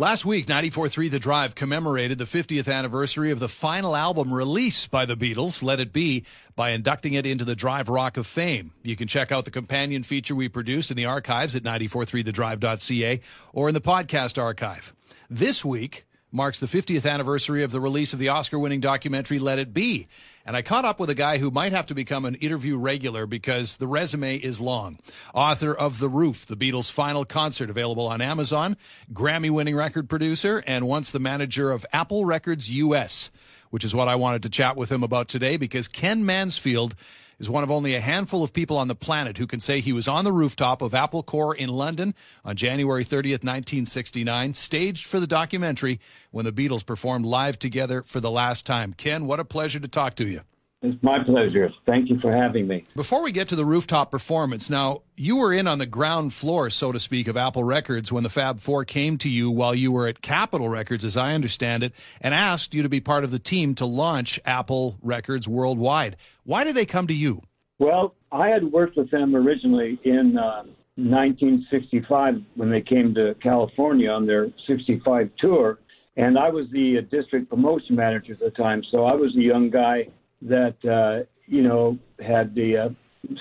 Last 0.00 0.24
week, 0.24 0.46
94.3 0.46 1.10
The 1.10 1.18
Drive 1.18 1.56
commemorated 1.56 2.18
the 2.18 2.24
50th 2.24 2.72
anniversary 2.72 3.32
of 3.32 3.40
the 3.40 3.48
final 3.48 3.96
album 3.96 4.32
release 4.32 4.86
by 4.86 5.04
the 5.04 5.16
Beatles, 5.16 5.60
Let 5.60 5.80
It 5.80 5.92
Be, 5.92 6.24
by 6.54 6.70
inducting 6.70 7.14
it 7.14 7.26
into 7.26 7.44
the 7.44 7.56
Drive 7.56 7.88
Rock 7.88 8.16
of 8.16 8.24
Fame. 8.24 8.70
You 8.84 8.94
can 8.94 9.08
check 9.08 9.32
out 9.32 9.44
the 9.44 9.50
companion 9.50 10.04
feature 10.04 10.36
we 10.36 10.48
produced 10.48 10.92
in 10.92 10.96
the 10.96 11.06
archives 11.06 11.56
at 11.56 11.64
943thedrive.ca 11.64 13.20
or 13.52 13.66
in 13.66 13.74
the 13.74 13.80
podcast 13.80 14.40
archive. 14.40 14.94
This 15.28 15.64
week 15.64 16.06
marks 16.30 16.60
the 16.60 16.66
50th 16.68 17.10
anniversary 17.10 17.64
of 17.64 17.72
the 17.72 17.80
release 17.80 18.12
of 18.12 18.20
the 18.20 18.28
Oscar 18.28 18.60
winning 18.60 18.80
documentary 18.80 19.40
Let 19.40 19.58
It 19.58 19.74
Be. 19.74 20.06
And 20.48 20.56
I 20.56 20.62
caught 20.62 20.86
up 20.86 20.98
with 20.98 21.10
a 21.10 21.14
guy 21.14 21.36
who 21.36 21.50
might 21.50 21.72
have 21.72 21.84
to 21.88 21.94
become 21.94 22.24
an 22.24 22.34
interview 22.36 22.78
regular 22.78 23.26
because 23.26 23.76
the 23.76 23.86
resume 23.86 24.36
is 24.36 24.62
long. 24.62 24.98
Author 25.34 25.74
of 25.74 25.98
The 25.98 26.08
Roof, 26.08 26.46
the 26.46 26.56
Beatles' 26.56 26.90
final 26.90 27.26
concert, 27.26 27.68
available 27.68 28.06
on 28.06 28.22
Amazon, 28.22 28.78
Grammy 29.12 29.50
winning 29.50 29.76
record 29.76 30.08
producer, 30.08 30.64
and 30.66 30.88
once 30.88 31.10
the 31.10 31.20
manager 31.20 31.70
of 31.70 31.84
Apple 31.92 32.24
Records 32.24 32.70
US, 32.70 33.30
which 33.68 33.84
is 33.84 33.94
what 33.94 34.08
I 34.08 34.14
wanted 34.14 34.42
to 34.44 34.48
chat 34.48 34.74
with 34.74 34.90
him 34.90 35.02
about 35.02 35.28
today 35.28 35.58
because 35.58 35.86
Ken 35.86 36.24
Mansfield 36.24 36.94
is 37.38 37.48
one 37.48 37.62
of 37.62 37.70
only 37.70 37.94
a 37.94 38.00
handful 38.00 38.42
of 38.42 38.52
people 38.52 38.76
on 38.76 38.88
the 38.88 38.94
planet 38.94 39.38
who 39.38 39.46
can 39.46 39.60
say 39.60 39.80
he 39.80 39.92
was 39.92 40.08
on 40.08 40.24
the 40.24 40.32
rooftop 40.32 40.82
of 40.82 40.94
Apple 40.94 41.22
Corps 41.22 41.54
in 41.54 41.68
London 41.68 42.14
on 42.44 42.56
January 42.56 43.04
30th, 43.04 43.44
1969, 43.44 44.54
staged 44.54 45.06
for 45.06 45.20
the 45.20 45.26
documentary 45.26 46.00
when 46.30 46.44
the 46.44 46.52
Beatles 46.52 46.84
performed 46.84 47.24
live 47.24 47.58
together 47.58 48.02
for 48.02 48.20
the 48.20 48.30
last 48.30 48.66
time. 48.66 48.92
Ken, 48.92 49.26
what 49.26 49.40
a 49.40 49.44
pleasure 49.44 49.80
to 49.80 49.88
talk 49.88 50.16
to 50.16 50.26
you. 50.26 50.40
It's 50.80 51.02
my 51.02 51.18
pleasure. 51.24 51.70
Thank 51.86 52.08
you 52.08 52.20
for 52.20 52.32
having 52.32 52.68
me. 52.68 52.86
Before 52.94 53.24
we 53.24 53.32
get 53.32 53.48
to 53.48 53.56
the 53.56 53.64
rooftop 53.64 54.12
performance, 54.12 54.70
now 54.70 55.02
you 55.16 55.34
were 55.36 55.52
in 55.52 55.66
on 55.66 55.78
the 55.78 55.86
ground 55.86 56.32
floor, 56.32 56.70
so 56.70 56.92
to 56.92 57.00
speak, 57.00 57.26
of 57.26 57.36
Apple 57.36 57.64
Records 57.64 58.12
when 58.12 58.22
the 58.22 58.28
Fab 58.28 58.60
Four 58.60 58.84
came 58.84 59.18
to 59.18 59.28
you 59.28 59.50
while 59.50 59.74
you 59.74 59.90
were 59.90 60.06
at 60.06 60.22
Capitol 60.22 60.68
Records, 60.68 61.04
as 61.04 61.16
I 61.16 61.34
understand 61.34 61.82
it, 61.82 61.92
and 62.20 62.32
asked 62.32 62.74
you 62.74 62.84
to 62.84 62.88
be 62.88 63.00
part 63.00 63.24
of 63.24 63.32
the 63.32 63.40
team 63.40 63.74
to 63.76 63.86
launch 63.86 64.38
Apple 64.44 64.98
Records 65.02 65.48
worldwide. 65.48 66.16
Why 66.44 66.62
did 66.62 66.76
they 66.76 66.86
come 66.86 67.08
to 67.08 67.14
you? 67.14 67.42
Well, 67.80 68.14
I 68.30 68.48
had 68.48 68.62
worked 68.70 68.96
with 68.96 69.10
them 69.10 69.34
originally 69.34 69.98
in 70.04 70.38
uh, 70.38 70.62
1965 70.94 72.34
when 72.54 72.70
they 72.70 72.82
came 72.82 73.14
to 73.14 73.34
California 73.42 74.10
on 74.10 74.26
their 74.26 74.46
65 74.68 75.28
tour, 75.40 75.80
and 76.16 76.38
I 76.38 76.50
was 76.50 76.66
the 76.70 76.98
uh, 76.98 77.00
district 77.10 77.50
promotion 77.50 77.96
manager 77.96 78.34
at 78.34 78.38
the 78.38 78.50
time. 78.50 78.84
So 78.92 79.06
I 79.06 79.14
was 79.14 79.34
a 79.36 79.40
young 79.40 79.70
guy 79.70 80.06
that 80.42 80.76
uh, 80.84 81.24
you 81.46 81.62
know 81.62 81.98
had 82.20 82.54
the 82.54 82.76
uh, 82.76 82.88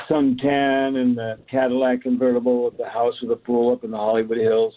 Suntan 0.10 0.98
and 0.98 1.18
the 1.18 1.38
Cadillac 1.50 2.02
convertible 2.02 2.66
with 2.66 2.78
the 2.78 2.90
house 2.90 3.14
with 3.22 3.32
a 3.32 3.36
pool 3.36 3.74
up 3.74 3.84
in 3.84 3.92
the 3.92 3.98
Hollywood 3.98 4.38
Hills, 4.38 4.74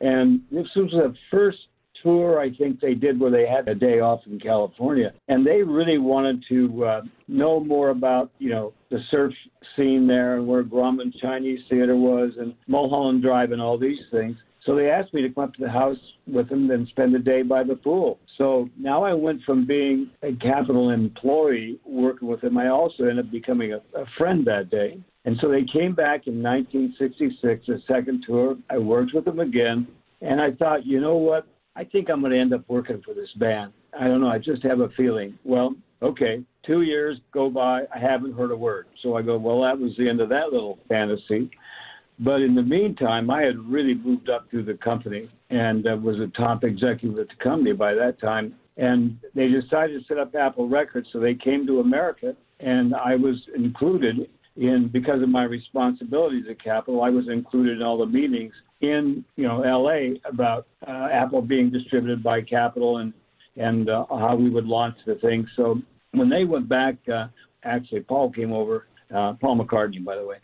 and 0.00 0.40
this 0.50 0.66
was 0.76 0.90
the 0.90 1.14
first 1.30 1.58
tour 2.02 2.40
I 2.40 2.50
think 2.54 2.80
they 2.80 2.94
did 2.94 3.18
where 3.18 3.30
they 3.30 3.46
had 3.46 3.68
a 3.68 3.74
day 3.74 4.00
off 4.00 4.20
in 4.26 4.38
California, 4.38 5.12
and 5.28 5.46
they 5.46 5.62
really 5.62 5.98
wanted 5.98 6.44
to 6.48 6.84
uh, 6.84 7.00
know 7.28 7.60
more 7.60 7.90
about 7.90 8.30
you 8.38 8.50
know 8.50 8.72
the 8.90 9.00
surf 9.10 9.32
scene 9.76 10.06
there 10.06 10.36
and 10.36 10.46
where 10.46 10.62
Grauman 10.62 11.12
Chinese 11.20 11.60
Theater 11.68 11.96
was 11.96 12.32
and 12.38 12.54
Mulholland 12.66 13.22
Drive 13.22 13.52
and 13.52 13.60
all 13.60 13.78
these 13.78 13.98
things. 14.10 14.36
So 14.66 14.74
they 14.74 14.90
asked 14.90 15.14
me 15.14 15.22
to 15.22 15.30
come 15.30 15.44
up 15.44 15.54
to 15.54 15.62
the 15.62 15.70
house 15.70 15.96
with 16.26 16.48
them 16.48 16.70
and 16.72 16.88
spend 16.88 17.14
the 17.14 17.20
day 17.20 17.42
by 17.42 17.62
the 17.62 17.76
pool. 17.76 18.18
So 18.36 18.68
now 18.76 19.04
I 19.04 19.14
went 19.14 19.42
from 19.44 19.64
being 19.64 20.10
a 20.22 20.32
Capitol 20.32 20.90
employee 20.90 21.78
working 21.86 22.26
with 22.26 22.40
them. 22.40 22.58
I 22.58 22.68
also 22.68 23.04
ended 23.04 23.26
up 23.26 23.30
becoming 23.30 23.72
a, 23.72 23.76
a 23.98 24.04
friend 24.18 24.44
that 24.46 24.68
day. 24.68 24.98
And 25.24 25.36
so 25.40 25.48
they 25.48 25.64
came 25.72 25.94
back 25.94 26.26
in 26.26 26.42
1966, 26.42 27.68
a 27.68 27.92
second 27.92 28.24
tour. 28.26 28.56
I 28.68 28.78
worked 28.78 29.14
with 29.14 29.24
them 29.24 29.38
again. 29.38 29.86
And 30.20 30.40
I 30.40 30.50
thought, 30.52 30.84
you 30.84 31.00
know 31.00 31.16
what? 31.16 31.46
I 31.76 31.84
think 31.84 32.08
I'm 32.10 32.20
going 32.20 32.32
to 32.32 32.40
end 32.40 32.52
up 32.52 32.64
working 32.68 33.02
for 33.04 33.14
this 33.14 33.30
band. 33.36 33.72
I 33.98 34.08
don't 34.08 34.20
know. 34.20 34.28
I 34.28 34.38
just 34.38 34.62
have 34.64 34.80
a 34.80 34.88
feeling. 34.96 35.38
Well, 35.44 35.74
okay, 36.02 36.42
two 36.66 36.82
years 36.82 37.18
go 37.32 37.50
by. 37.50 37.82
I 37.94 37.98
haven't 37.98 38.34
heard 38.34 38.50
a 38.50 38.56
word. 38.56 38.86
So 39.02 39.16
I 39.16 39.22
go, 39.22 39.36
well, 39.38 39.62
that 39.62 39.78
was 39.78 39.92
the 39.96 40.08
end 40.08 40.20
of 40.20 40.28
that 40.30 40.52
little 40.52 40.78
fantasy. 40.88 41.50
But 42.18 42.40
in 42.40 42.54
the 42.54 42.62
meantime, 42.62 43.30
I 43.30 43.42
had 43.42 43.58
really 43.58 43.94
moved 43.94 44.30
up 44.30 44.48
through 44.50 44.64
the 44.64 44.74
company 44.74 45.28
and 45.50 45.86
uh, 45.86 45.96
was 45.96 46.16
a 46.18 46.28
top 46.36 46.64
executive 46.64 47.18
at 47.18 47.28
the 47.28 47.44
company 47.44 47.72
by 47.72 47.94
that 47.94 48.18
time. 48.20 48.54
And 48.78 49.18
they 49.34 49.48
decided 49.48 50.00
to 50.00 50.06
set 50.08 50.18
up 50.18 50.34
Apple 50.34 50.68
Records, 50.68 51.08
so 51.12 51.20
they 51.20 51.34
came 51.34 51.66
to 51.66 51.80
America, 51.80 52.34
and 52.60 52.94
I 52.94 53.16
was 53.16 53.36
included 53.54 54.28
in 54.56 54.88
because 54.92 55.22
of 55.22 55.28
my 55.28 55.44
responsibilities 55.44 56.44
at 56.50 56.62
Capitol. 56.62 57.02
I 57.02 57.10
was 57.10 57.28
included 57.28 57.78
in 57.78 57.82
all 57.82 57.98
the 57.98 58.06
meetings 58.06 58.52
in 58.80 59.24
you 59.36 59.46
know 59.46 59.62
L.A. 59.62 60.20
about 60.24 60.66
uh, 60.86 61.06
Apple 61.10 61.42
being 61.42 61.70
distributed 61.70 62.22
by 62.22 62.42
Capitol 62.42 62.98
and 62.98 63.12
and 63.56 63.88
uh, 63.88 64.04
how 64.10 64.36
we 64.36 64.50
would 64.50 64.66
launch 64.66 64.96
the 65.06 65.14
thing. 65.16 65.46
So 65.56 65.80
when 66.12 66.28
they 66.28 66.44
went 66.44 66.68
back, 66.68 66.96
uh, 67.08 67.28
actually 67.64 68.00
Paul 68.00 68.30
came 68.30 68.52
over 68.52 68.86
uh, 69.14 69.34
Paul 69.34 69.58
McCartney, 69.58 70.04
by 70.04 70.16
the 70.16 70.26
way. 70.26 70.36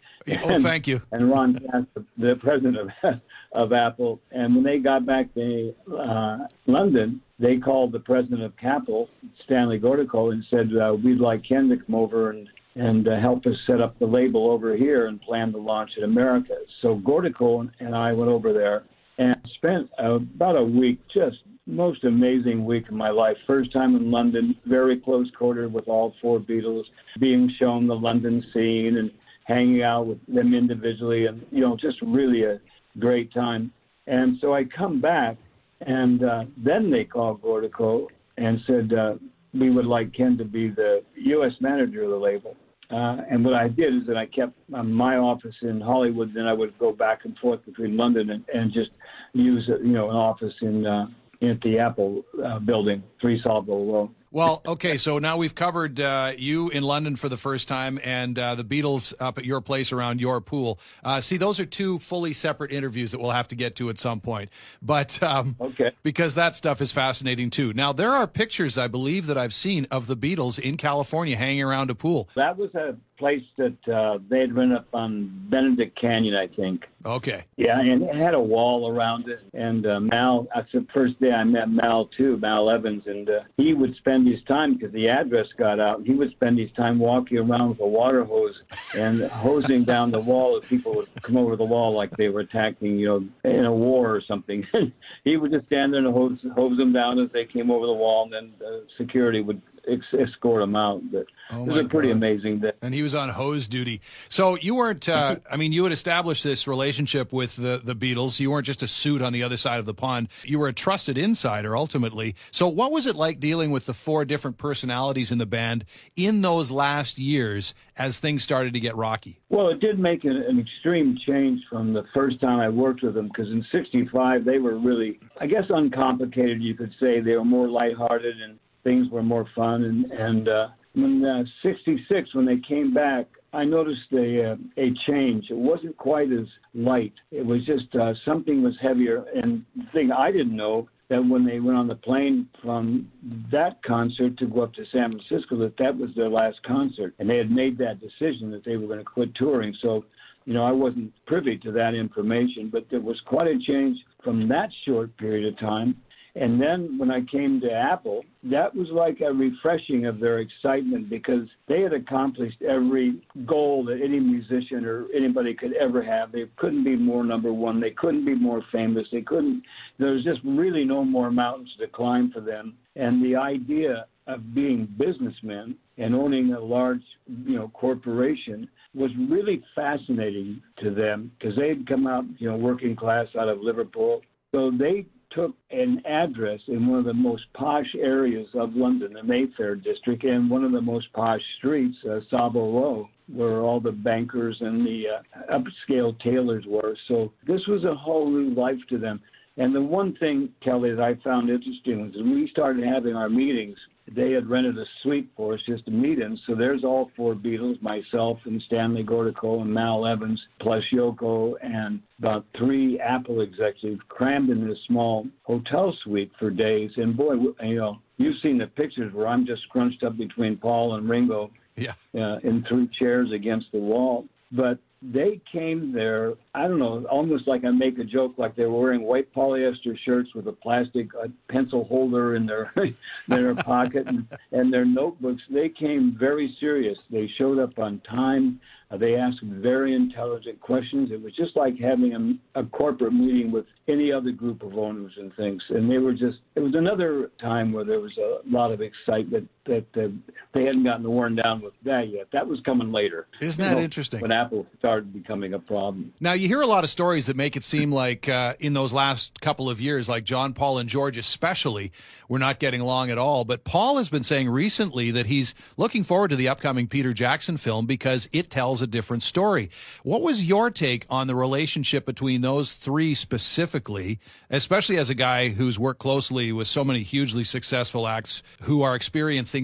oh, 0.44 0.62
thank 0.62 0.86
you. 0.86 1.02
And 1.10 1.30
Ron 1.30 1.58
Kass, 1.58 2.04
the 2.16 2.36
president 2.36 2.78
of, 2.78 3.20
of 3.52 3.72
Apple. 3.72 4.20
And 4.30 4.54
when 4.54 4.64
they 4.64 4.78
got 4.78 5.04
back 5.04 5.32
to 5.34 5.74
uh, 5.98 6.38
London, 6.66 7.20
they 7.38 7.56
called 7.56 7.92
the 7.92 8.00
president 8.00 8.42
of 8.42 8.56
Capitol, 8.56 9.08
Stanley 9.44 9.80
Gortikov, 9.80 10.32
and 10.32 10.44
said, 10.48 10.70
uh, 10.76 10.94
We'd 10.94 11.18
like 11.18 11.42
Ken 11.46 11.68
to 11.70 11.76
come 11.76 11.94
over 11.94 12.30
and, 12.30 12.48
and 12.76 13.08
uh, 13.08 13.18
help 13.20 13.44
us 13.46 13.56
set 13.66 13.80
up 13.80 13.98
the 13.98 14.06
label 14.06 14.50
over 14.50 14.76
here 14.76 15.06
and 15.06 15.20
plan 15.20 15.50
the 15.50 15.58
launch 15.58 15.90
in 15.96 16.04
America. 16.04 16.54
So 16.82 16.96
Gortikov 16.98 17.70
and 17.80 17.94
I 17.94 18.12
went 18.12 18.30
over 18.30 18.52
there 18.52 18.84
and 19.18 19.36
spent 19.56 19.90
about 19.98 20.56
a 20.56 20.64
week 20.64 21.00
just 21.12 21.38
most 21.66 22.04
amazing 22.04 22.64
week 22.64 22.88
of 22.88 22.94
my 22.94 23.10
life. 23.10 23.36
First 23.46 23.72
time 23.72 23.94
in 23.96 24.10
London, 24.10 24.56
very 24.66 24.98
close 24.98 25.30
quarter 25.36 25.68
with 25.68 25.88
all 25.88 26.14
four 26.20 26.40
Beatles, 26.40 26.84
being 27.20 27.52
shown 27.58 27.86
the 27.86 27.94
London 27.94 28.44
scene 28.52 28.96
and 28.98 29.10
hanging 29.44 29.82
out 29.82 30.06
with 30.06 30.18
them 30.26 30.54
individually, 30.54 31.26
and 31.26 31.44
you 31.50 31.60
know, 31.60 31.76
just 31.76 32.00
really 32.02 32.44
a 32.44 32.60
great 32.98 33.32
time. 33.32 33.72
And 34.06 34.38
so 34.40 34.54
I 34.54 34.64
come 34.64 35.00
back, 35.00 35.36
and 35.80 36.24
uh, 36.24 36.44
then 36.56 36.90
they 36.90 37.04
called 37.04 37.42
Gortikov 37.42 38.06
and 38.36 38.58
said 38.66 38.92
uh, 38.92 39.14
we 39.54 39.70
would 39.70 39.86
like 39.86 40.12
Ken 40.14 40.36
to 40.38 40.44
be 40.44 40.68
the 40.68 41.02
U.S. 41.14 41.52
manager 41.60 42.04
of 42.04 42.10
the 42.10 42.16
label. 42.16 42.56
Uh, 42.90 43.22
and 43.30 43.42
what 43.44 43.54
I 43.54 43.68
did 43.68 43.94
is 43.94 44.06
that 44.06 44.16
I 44.16 44.26
kept 44.26 44.52
uh, 44.74 44.82
my 44.82 45.16
office 45.16 45.54
in 45.62 45.80
Hollywood. 45.80 46.32
Then 46.34 46.46
I 46.46 46.52
would 46.52 46.78
go 46.78 46.92
back 46.92 47.20
and 47.24 47.36
forth 47.38 47.64
between 47.64 47.96
London 47.96 48.30
and, 48.30 48.44
and 48.52 48.72
just 48.72 48.90
use, 49.32 49.66
you 49.82 49.92
know, 49.92 50.10
an 50.10 50.16
office 50.16 50.52
in 50.60 50.84
uh, 50.84 51.06
at 51.42 51.60
the 51.62 51.78
Apple 51.78 52.24
uh, 52.44 52.58
building, 52.60 53.02
Three 53.20 53.40
Savile 53.42 53.92
Row. 53.92 54.10
Well, 54.32 54.62
okay, 54.64 54.96
so 54.96 55.18
now 55.18 55.36
we've 55.36 55.54
covered 55.54 56.00
uh, 56.00 56.32
you 56.38 56.70
in 56.70 56.82
London 56.82 57.16
for 57.16 57.28
the 57.28 57.36
first 57.36 57.68
time 57.68 58.00
and 58.02 58.38
uh, 58.38 58.54
the 58.54 58.64
Beatles 58.64 59.12
up 59.20 59.36
at 59.36 59.44
your 59.44 59.60
place 59.60 59.92
around 59.92 60.22
your 60.22 60.40
pool. 60.40 60.80
Uh, 61.04 61.20
see, 61.20 61.36
those 61.36 61.60
are 61.60 61.66
two 61.66 61.98
fully 61.98 62.32
separate 62.32 62.72
interviews 62.72 63.10
that 63.10 63.20
we'll 63.20 63.32
have 63.32 63.48
to 63.48 63.54
get 63.54 63.76
to 63.76 63.90
at 63.90 63.98
some 63.98 64.20
point. 64.20 64.48
But 64.80 65.22
um, 65.22 65.56
okay. 65.60 65.90
because 66.02 66.34
that 66.36 66.56
stuff 66.56 66.80
is 66.80 66.90
fascinating 66.90 67.50
too. 67.50 67.74
Now, 67.74 67.92
there 67.92 68.12
are 68.12 68.26
pictures, 68.26 68.78
I 68.78 68.88
believe, 68.88 69.26
that 69.26 69.36
I've 69.36 69.52
seen 69.52 69.86
of 69.90 70.06
the 70.06 70.16
Beatles 70.16 70.58
in 70.58 70.78
California 70.78 71.36
hanging 71.36 71.62
around 71.62 71.90
a 71.90 71.94
pool. 71.94 72.30
That 72.34 72.56
was 72.56 72.74
a 72.74 72.96
place 73.22 73.44
that 73.56 73.76
uh, 73.88 74.18
they 74.28 74.40
had 74.40 74.56
run 74.56 74.72
up 74.72 74.88
on 74.92 75.46
Benedict 75.48 75.96
Canyon, 76.00 76.34
I 76.34 76.48
think. 76.56 76.82
Okay. 77.06 77.44
Yeah, 77.56 77.78
and 77.78 78.02
it 78.02 78.16
had 78.16 78.34
a 78.34 78.40
wall 78.40 78.90
around 78.90 79.28
it. 79.28 79.40
And 79.54 79.86
uh, 79.86 80.00
Mal, 80.00 80.48
that's 80.52 80.72
the 80.72 80.84
first 80.92 81.20
day 81.20 81.30
I 81.30 81.44
met 81.44 81.70
Mal 81.70 82.08
too, 82.16 82.36
Mal 82.38 82.68
Evans, 82.68 83.04
and 83.06 83.28
uh, 83.28 83.40
he 83.56 83.74
would 83.74 83.94
spend 83.96 84.21
his 84.26 84.42
time 84.44 84.74
because 84.74 84.92
the 84.92 85.08
address 85.08 85.46
got 85.56 85.80
out. 85.80 86.02
He 86.04 86.14
would 86.14 86.30
spend 86.32 86.58
his 86.58 86.70
time 86.72 86.98
walking 86.98 87.38
around 87.38 87.70
with 87.70 87.80
a 87.80 87.86
water 87.86 88.24
hose 88.24 88.54
and 88.96 89.22
hosing 89.22 89.84
down 89.84 90.10
the 90.10 90.20
wall 90.20 90.58
as 90.60 90.68
people 90.68 90.94
would 90.96 91.08
come 91.22 91.36
over 91.36 91.56
the 91.56 91.64
wall 91.64 91.94
like 91.94 92.10
they 92.16 92.28
were 92.28 92.40
attacking, 92.40 92.98
you 92.98 93.06
know, 93.06 93.50
in 93.50 93.64
a 93.64 93.72
war 93.72 94.14
or 94.14 94.20
something. 94.20 94.66
he 95.24 95.36
would 95.36 95.52
just 95.52 95.66
stand 95.66 95.92
there 95.92 96.04
and 96.04 96.12
hose, 96.12 96.38
hose 96.54 96.76
them 96.76 96.92
down 96.92 97.18
as 97.18 97.30
they 97.32 97.44
came 97.44 97.70
over 97.70 97.86
the 97.86 97.92
wall, 97.92 98.24
and 98.24 98.32
then 98.32 98.66
uh, 98.66 98.80
security 98.96 99.40
would 99.40 99.60
escort 99.88 100.62
him 100.62 100.76
out. 100.76 101.02
But 101.10 101.26
oh 101.50 101.64
it 101.64 101.68
was 101.68 101.78
a 101.78 101.84
pretty 101.84 102.08
God. 102.08 102.16
amazing 102.16 102.60
day. 102.60 102.72
And 102.82 102.94
he 102.94 103.02
was 103.02 103.14
on 103.14 103.28
hose 103.28 103.68
duty. 103.68 104.00
So 104.28 104.56
you 104.56 104.74
weren't. 104.74 105.08
Uh, 105.08 105.36
I 105.50 105.56
mean, 105.56 105.72
you 105.72 105.84
had 105.84 105.92
established 105.92 106.44
this 106.44 106.66
relationship 106.66 107.32
with 107.32 107.56
the 107.56 107.80
the 107.82 107.94
Beatles. 107.94 108.40
You 108.40 108.50
weren't 108.50 108.66
just 108.66 108.82
a 108.82 108.86
suit 108.86 109.22
on 109.22 109.32
the 109.32 109.42
other 109.42 109.56
side 109.56 109.78
of 109.78 109.86
the 109.86 109.94
pond. 109.94 110.28
You 110.44 110.58
were 110.58 110.68
a 110.68 110.72
trusted 110.72 111.18
insider 111.18 111.76
ultimately. 111.76 112.34
So 112.50 112.68
what 112.68 112.92
was 112.92 113.06
it 113.06 113.16
like 113.16 113.40
dealing 113.40 113.70
with 113.70 113.86
the 113.86 113.94
four 113.94 114.24
different 114.24 114.58
personalities 114.58 115.32
in 115.32 115.38
the 115.38 115.46
band 115.46 115.84
in 116.16 116.40
those 116.42 116.70
last 116.70 117.18
years 117.18 117.74
as 117.96 118.18
things 118.18 118.42
started 118.42 118.72
to 118.74 118.80
get 118.80 118.96
rocky? 118.96 119.40
Well, 119.48 119.68
it 119.68 119.80
did 119.80 119.98
make 119.98 120.24
an, 120.24 120.36
an 120.36 120.58
extreme 120.58 121.18
change 121.26 121.60
from 121.68 121.92
the 121.92 122.04
first 122.14 122.40
time 122.40 122.60
I 122.60 122.68
worked 122.68 123.02
with 123.02 123.14
them 123.14 123.28
because 123.28 123.48
in 123.48 123.64
'65 123.70 124.44
they 124.44 124.58
were 124.58 124.78
really, 124.78 125.20
I 125.40 125.46
guess, 125.46 125.64
uncomplicated. 125.68 126.62
You 126.62 126.74
could 126.74 126.92
say 126.98 127.20
they 127.20 127.36
were 127.36 127.44
more 127.44 127.68
lighthearted 127.68 128.40
and 128.40 128.58
things 128.84 129.08
were 129.10 129.22
more 129.22 129.46
fun. 129.54 129.84
And, 129.84 130.10
and 130.12 130.48
uh, 130.48 130.68
when 130.94 131.24
uh, 131.24 131.44
66, 131.62 132.34
when 132.34 132.46
they 132.46 132.58
came 132.66 132.92
back, 132.92 133.26
I 133.54 133.64
noticed 133.64 134.12
a 134.12 134.52
uh, 134.52 134.56
a 134.78 134.92
change. 135.06 135.46
It 135.50 135.56
wasn't 135.56 135.96
quite 135.98 136.32
as 136.32 136.46
light. 136.74 137.12
It 137.30 137.44
was 137.44 137.64
just 137.66 137.94
uh, 137.94 138.14
something 138.24 138.62
was 138.62 138.74
heavier. 138.80 139.24
And 139.34 139.64
the 139.76 139.84
thing 139.92 140.10
I 140.10 140.32
didn't 140.32 140.56
know 140.56 140.88
that 141.10 141.22
when 141.22 141.44
they 141.44 141.60
went 141.60 141.76
on 141.76 141.86
the 141.86 141.94
plane 141.94 142.48
from 142.62 143.10
that 143.50 143.82
concert 143.84 144.38
to 144.38 144.46
go 144.46 144.62
up 144.62 144.72
to 144.74 144.84
San 144.90 145.10
Francisco, 145.10 145.58
that 145.58 145.76
that 145.76 145.96
was 145.96 146.08
their 146.16 146.30
last 146.30 146.62
concert, 146.62 147.14
and 147.18 147.28
they 147.28 147.36
had 147.36 147.50
made 147.50 147.76
that 147.76 148.00
decision 148.00 148.50
that 148.50 148.64
they 148.64 148.78
were 148.78 148.86
going 148.86 148.98
to 148.98 149.04
quit 149.04 149.34
touring. 149.34 149.76
So, 149.82 150.06
you 150.46 150.54
know, 150.54 150.64
I 150.64 150.72
wasn't 150.72 151.12
privy 151.26 151.58
to 151.58 151.72
that 151.72 151.92
information, 151.94 152.70
but 152.72 152.86
there 152.90 153.00
was 153.00 153.20
quite 153.26 153.46
a 153.46 153.58
change 153.58 153.98
from 154.24 154.48
that 154.48 154.70
short 154.86 155.14
period 155.18 155.52
of 155.52 155.60
time. 155.60 155.96
And 156.34 156.60
then 156.60 156.98
when 156.98 157.10
I 157.10 157.20
came 157.30 157.60
to 157.60 157.70
Apple, 157.70 158.24
that 158.44 158.74
was 158.74 158.88
like 158.90 159.20
a 159.20 159.32
refreshing 159.32 160.06
of 160.06 160.18
their 160.18 160.38
excitement 160.38 161.10
because 161.10 161.46
they 161.68 161.82
had 161.82 161.92
accomplished 161.92 162.62
every 162.62 163.22
goal 163.46 163.84
that 163.84 164.00
any 164.02 164.18
musician 164.18 164.86
or 164.86 165.06
anybody 165.14 165.52
could 165.52 165.74
ever 165.74 166.02
have. 166.02 166.32
They 166.32 166.44
couldn't 166.56 166.84
be 166.84 166.96
more 166.96 167.22
number 167.22 167.52
one. 167.52 167.80
They 167.80 167.90
couldn't 167.90 168.24
be 168.24 168.34
more 168.34 168.62
famous. 168.72 169.06
They 169.12 169.20
couldn't, 169.20 169.62
there 169.98 170.12
was 170.12 170.24
just 170.24 170.40
really 170.42 170.84
no 170.84 171.04
more 171.04 171.30
mountains 171.30 171.70
to 171.80 171.86
climb 171.86 172.32
for 172.32 172.40
them. 172.40 172.74
And 172.96 173.22
the 173.22 173.36
idea 173.36 174.06
of 174.26 174.54
being 174.54 174.88
businessmen 174.98 175.76
and 175.98 176.14
owning 176.14 176.54
a 176.54 176.60
large, 176.60 177.02
you 177.44 177.56
know, 177.56 177.68
corporation 177.74 178.68
was 178.94 179.10
really 179.28 179.62
fascinating 179.74 180.62
to 180.82 180.94
them 180.94 181.30
because 181.38 181.56
they'd 181.56 181.86
come 181.86 182.06
out, 182.06 182.24
you 182.38 182.48
know, 182.48 182.56
working 182.56 182.96
class 182.96 183.26
out 183.38 183.48
of 183.48 183.60
Liverpool. 183.60 184.22
So 184.54 184.70
they 184.70 185.06
took 185.34 185.54
an 185.70 186.02
address 186.06 186.60
in 186.68 186.86
one 186.86 186.98
of 186.98 187.04
the 187.04 187.14
most 187.14 187.44
posh 187.54 187.86
areas 187.98 188.46
of 188.54 188.74
London, 188.74 189.12
the 189.12 189.22
Mayfair 189.22 189.74
district, 189.74 190.24
and 190.24 190.50
one 190.50 190.64
of 190.64 190.72
the 190.72 190.80
most 190.80 191.12
posh 191.12 191.40
streets, 191.58 191.96
uh, 192.08 192.20
Savile 192.30 192.72
Row, 192.72 193.08
where 193.32 193.60
all 193.60 193.80
the 193.80 193.92
bankers 193.92 194.56
and 194.60 194.86
the 194.86 195.04
uh, 195.08 195.58
upscale 195.58 196.18
tailors 196.20 196.64
were. 196.66 196.96
So 197.08 197.32
this 197.46 197.60
was 197.66 197.84
a 197.84 197.94
whole 197.94 198.30
new 198.30 198.54
life 198.54 198.78
to 198.90 198.98
them. 198.98 199.20
And 199.56 199.74
the 199.74 199.82
one 199.82 200.14
thing, 200.16 200.48
Kelly, 200.62 200.94
that 200.94 201.02
I 201.02 201.14
found 201.22 201.50
interesting 201.50 202.02
was 202.02 202.14
when 202.14 202.34
we 202.34 202.48
started 202.48 202.84
having 202.84 203.14
our 203.14 203.28
meetings, 203.28 203.76
they 204.14 204.32
had 204.32 204.48
rented 204.48 204.78
a 204.78 204.84
suite 205.02 205.28
for 205.36 205.54
us 205.54 205.60
just 205.66 205.84
to 205.86 205.90
meet 205.90 206.18
in. 206.18 206.38
So 206.46 206.54
there's 206.54 206.84
all 206.84 207.10
four 207.16 207.34
Beatles, 207.34 207.80
myself 207.82 208.38
and 208.44 208.62
Stanley 208.66 209.04
Gortikov 209.04 209.62
and 209.62 209.72
Mal 209.72 210.06
Evans, 210.06 210.40
plus 210.60 210.82
Yoko 210.92 211.54
and 211.62 212.00
about 212.18 212.44
three 212.56 213.00
Apple 213.00 213.40
executives 213.40 214.00
crammed 214.08 214.50
in 214.50 214.66
this 214.66 214.78
small 214.86 215.26
hotel 215.42 215.96
suite 216.04 216.32
for 216.38 216.50
days. 216.50 216.90
And 216.96 217.16
boy, 217.16 217.34
you 217.62 217.76
know, 217.76 217.98
you've 218.16 218.40
seen 218.42 218.58
the 218.58 218.66
pictures 218.66 219.12
where 219.12 219.28
I'm 219.28 219.46
just 219.46 219.62
scrunched 219.62 220.02
up 220.02 220.16
between 220.16 220.56
Paul 220.56 220.94
and 220.96 221.08
Ringo 221.08 221.50
yeah. 221.76 221.92
Uh, 222.14 222.38
in 222.44 222.64
three 222.68 222.88
chairs 222.98 223.30
against 223.32 223.66
the 223.72 223.78
wall. 223.78 224.26
But 224.52 224.78
they 225.02 225.40
came 225.50 225.92
there, 225.92 226.34
I 226.54 226.68
don't 226.68 226.78
know, 226.78 227.04
almost 227.10 227.48
like 227.48 227.64
I 227.64 227.70
make 227.70 227.98
a 227.98 228.04
joke, 228.04 228.34
like 228.36 228.54
they 228.54 228.66
were 228.66 228.78
wearing 228.78 229.02
white 229.02 229.34
polyester 229.34 229.98
shirts 229.98 230.32
with 230.34 230.46
a 230.46 230.52
plastic 230.52 231.08
uh, 231.14 231.26
pencil 231.48 231.84
holder 231.84 232.36
in 232.36 232.46
their 232.46 232.72
their 233.28 233.54
pocket 233.54 234.06
and, 234.06 234.26
and 234.52 234.72
their 234.72 234.84
notebooks. 234.84 235.42
They 235.50 235.68
came 235.68 236.16
very 236.18 236.56
serious. 236.60 236.98
They 237.10 237.28
showed 237.36 237.58
up 237.58 237.78
on 237.78 238.00
time. 238.00 238.60
Uh, 238.92 238.98
they 238.98 239.16
asked 239.16 239.42
very 239.42 239.94
intelligent 239.94 240.60
questions. 240.60 241.10
It 241.10 241.20
was 241.20 241.34
just 241.34 241.56
like 241.56 241.78
having 241.78 242.38
a, 242.54 242.60
a 242.60 242.64
corporate 242.64 243.14
meeting 243.14 243.50
with 243.50 243.64
any 243.88 244.12
other 244.12 244.30
group 244.30 244.62
of 244.62 244.76
owners 244.76 245.14
and 245.16 245.34
things. 245.34 245.62
And 245.70 245.90
they 245.90 245.98
were 245.98 246.12
just, 246.12 246.38
it 246.54 246.60
was 246.60 246.74
another 246.74 247.30
time 247.40 247.72
where 247.72 247.84
there 247.84 248.00
was 248.00 248.16
a 248.18 248.40
lot 248.46 248.70
of 248.70 248.82
excitement 248.82 249.48
that 249.64 249.86
uh, 249.96 250.08
they 250.52 250.64
hadn't 250.64 250.84
gotten 250.84 251.08
worn 251.08 251.36
down 251.36 251.60
with 251.60 251.74
that 251.84 252.08
yet. 252.08 252.26
That 252.32 252.46
was 252.46 252.60
coming 252.64 252.90
later. 252.90 253.26
Isn't 253.40 253.62
that 253.62 253.70
you 253.70 253.76
know, 253.76 253.82
interesting? 253.82 254.20
When 254.20 254.32
Apple 254.32 254.66
started 254.78 255.12
becoming 255.12 255.54
a 255.54 255.58
problem. 255.58 256.12
Now, 256.20 256.32
you 256.32 256.48
hear 256.48 256.60
a 256.60 256.66
lot 256.66 256.84
of 256.84 256.90
stories 256.90 257.26
that 257.26 257.36
make 257.36 257.56
it 257.56 257.64
seem 257.64 257.92
like 257.92 258.28
uh, 258.28 258.54
in 258.58 258.74
those 258.74 258.92
last 258.92 259.40
couple 259.40 259.70
of 259.70 259.80
years, 259.80 260.08
like 260.08 260.24
John, 260.24 260.52
Paul, 260.52 260.78
and 260.78 260.88
George 260.88 261.16
especially, 261.16 261.92
we're 262.28 262.38
not 262.38 262.58
getting 262.58 262.80
along 262.80 263.10
at 263.10 263.18
all. 263.18 263.44
But 263.44 263.64
Paul 263.64 263.98
has 263.98 264.10
been 264.10 264.22
saying 264.22 264.48
recently 264.48 265.10
that 265.12 265.26
he's 265.26 265.54
looking 265.76 266.02
forward 266.04 266.28
to 266.28 266.36
the 266.36 266.48
upcoming 266.48 266.88
Peter 266.88 267.12
Jackson 267.12 267.56
film 267.56 267.86
because 267.86 268.28
it 268.32 268.50
tells 268.50 268.82
a 268.82 268.86
different 268.86 269.22
story. 269.22 269.70
What 270.02 270.22
was 270.22 270.42
your 270.42 270.70
take 270.70 271.06
on 271.08 271.26
the 271.26 271.34
relationship 271.34 272.04
between 272.04 272.40
those 272.40 272.72
three 272.72 273.14
specifically, 273.14 274.18
especially 274.50 274.98
as 274.98 275.10
a 275.10 275.14
guy 275.14 275.50
who's 275.50 275.78
worked 275.78 276.00
closely 276.00 276.52
with 276.52 276.66
so 276.66 276.84
many 276.84 277.02
hugely 277.02 277.44
successful 277.44 278.08
acts 278.08 278.42
who 278.62 278.82
are 278.82 278.94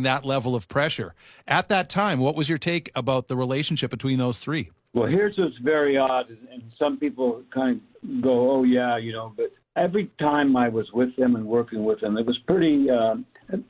that 0.02 0.24
level 0.24 0.54
of 0.54 0.68
pressure? 0.68 1.14
At 1.46 1.68
that 1.68 1.88
time, 1.88 2.20
what 2.20 2.36
was 2.36 2.48
your 2.48 2.58
take 2.58 2.90
about 2.94 3.28
the 3.28 3.36
relationship 3.36 3.90
between 3.90 4.18
those 4.18 4.38
three? 4.38 4.70
Well, 4.94 5.06
here's 5.06 5.36
what's 5.36 5.56
very 5.58 5.96
odd, 5.96 6.30
and 6.30 6.62
some 6.78 6.96
people 6.96 7.42
kind 7.52 7.80
of 8.02 8.22
go, 8.22 8.50
"Oh, 8.50 8.64
yeah," 8.64 8.96
you 8.96 9.12
know, 9.12 9.32
but 9.36 9.52
every 9.76 10.10
time 10.18 10.56
I 10.56 10.68
was 10.68 10.90
with 10.92 11.14
them 11.16 11.36
and 11.36 11.46
working 11.46 11.84
with 11.84 12.00
them, 12.00 12.16
it 12.16 12.26
was 12.26 12.38
pretty, 12.46 12.88
uh, 12.90 13.16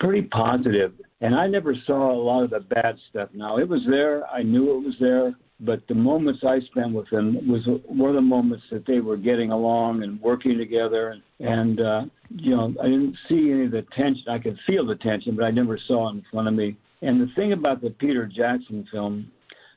pretty 0.00 0.22
positive, 0.22 0.92
and 1.20 1.34
I 1.34 1.46
never 1.46 1.74
saw 1.86 2.12
a 2.12 2.20
lot 2.22 2.44
of 2.44 2.50
the 2.50 2.60
bad 2.60 2.96
stuff. 3.10 3.30
Now 3.34 3.58
it 3.58 3.68
was 3.68 3.84
there; 3.88 4.26
I 4.28 4.42
knew 4.42 4.78
it 4.78 4.84
was 4.84 4.96
there, 5.00 5.34
but 5.60 5.86
the 5.88 5.94
moments 5.94 6.42
I 6.46 6.60
spent 6.60 6.92
with 6.92 7.10
them 7.10 7.48
was 7.48 7.66
were 7.88 8.12
the 8.12 8.20
moments 8.20 8.64
that 8.70 8.86
they 8.86 9.00
were 9.00 9.16
getting 9.16 9.50
along 9.50 10.02
and 10.04 10.20
working 10.20 10.56
together, 10.56 11.16
and, 11.40 11.80
uh, 11.80 12.04
you 12.30 12.56
know, 12.56 12.74
I 12.80 12.84
didn't 12.84 13.16
see 13.28 13.50
any 13.50 13.64
of 13.64 13.72
the 13.72 13.84
tension. 13.96 14.24
I 14.28 14.38
could 14.38 14.58
feel 14.66 14.86
the 14.86 14.96
tension, 14.96 15.34
but 15.34 15.44
I 15.44 15.50
never 15.50 15.78
saw 15.86 16.08
it 16.08 16.12
in 16.12 16.24
front 16.30 16.48
of 16.48 16.54
me. 16.54 16.76
And 17.02 17.20
the 17.20 17.32
thing 17.34 17.52
about 17.52 17.80
the 17.80 17.90
Peter 17.90 18.26
Jackson 18.26 18.86
film, 18.90 19.30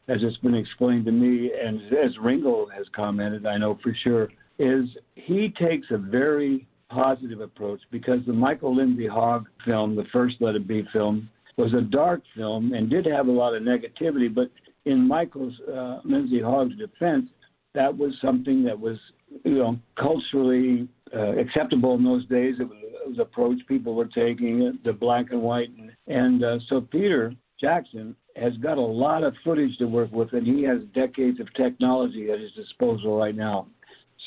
as 0.08 0.18
it's 0.22 0.38
been 0.38 0.56
explained 0.56 1.06
to 1.06 1.12
me, 1.12 1.52
and 1.54 1.82
as 1.94 2.18
Ringo 2.20 2.68
has 2.68 2.86
commented, 2.96 3.46
I 3.46 3.58
know 3.58 3.80
for 3.82 3.96
sure, 4.04 4.30
is 4.60 4.86
he 5.16 5.50
takes 5.50 5.88
a 5.90 5.98
very 5.98 6.68
positive 6.90 7.42
approach 7.42 7.80
because 7.90 8.20
the 8.28 8.34
Michael 8.34 8.76
Lindsay 8.76 9.08
Hogg 9.08 9.48
film, 9.66 9.96
the 9.96 10.06
first 10.12 10.36
Let 10.42 10.56
It 10.56 10.68
Be 10.68 10.88
film, 10.94 11.30
was 11.58 11.74
a 11.74 11.82
dark 11.82 12.22
film 12.36 12.74
and 12.74 12.90
did 12.90 13.06
have 13.06 13.28
a 13.28 13.32
lot 13.32 13.56
of 13.56 13.64
negativity. 13.64 14.34
But 14.34 14.50
in 14.86 15.08
Michael's 15.08 15.54
uh, 15.74 16.00
Lindsay 16.04 16.42
Hogg's 16.42 16.76
defense, 16.78 17.26
that 17.74 17.96
was 17.96 18.14
something 18.22 18.64
that 18.64 18.80
was, 18.80 18.98
you 19.46 19.56
know, 19.56 19.78
culturally 19.98 20.88
uh, 21.16 21.38
acceptable 21.38 21.96
in 21.96 22.04
those 22.04 22.26
days. 22.28 22.56
It 22.60 22.68
was, 22.68 22.78
it 22.82 23.10
was 23.10 23.20
approach 23.20 23.60
people 23.68 23.96
were 23.96 24.08
taking 24.08 24.64
it, 24.64 24.84
the 24.84 24.94
black 24.94 25.28
and 25.32 25.42
white, 25.42 25.70
and, 25.70 25.92
and 26.08 26.44
uh, 26.44 26.60
so 26.68 26.82
Peter 26.82 27.34
Jackson 27.60 28.16
has 28.36 28.54
got 28.58 28.78
a 28.78 28.82
lot 28.82 29.24
of 29.24 29.36
footage 29.44 29.78
to 29.78 29.86
work 29.86 30.12
with, 30.12 30.34
and 30.34 30.46
he 30.48 30.64
has 30.64 30.80
decades 30.96 31.40
of 31.40 31.54
technology 31.54 32.32
at 32.32 32.40
his 32.40 32.52
disposal 32.54 33.18
right 33.18 33.36
now. 33.36 33.68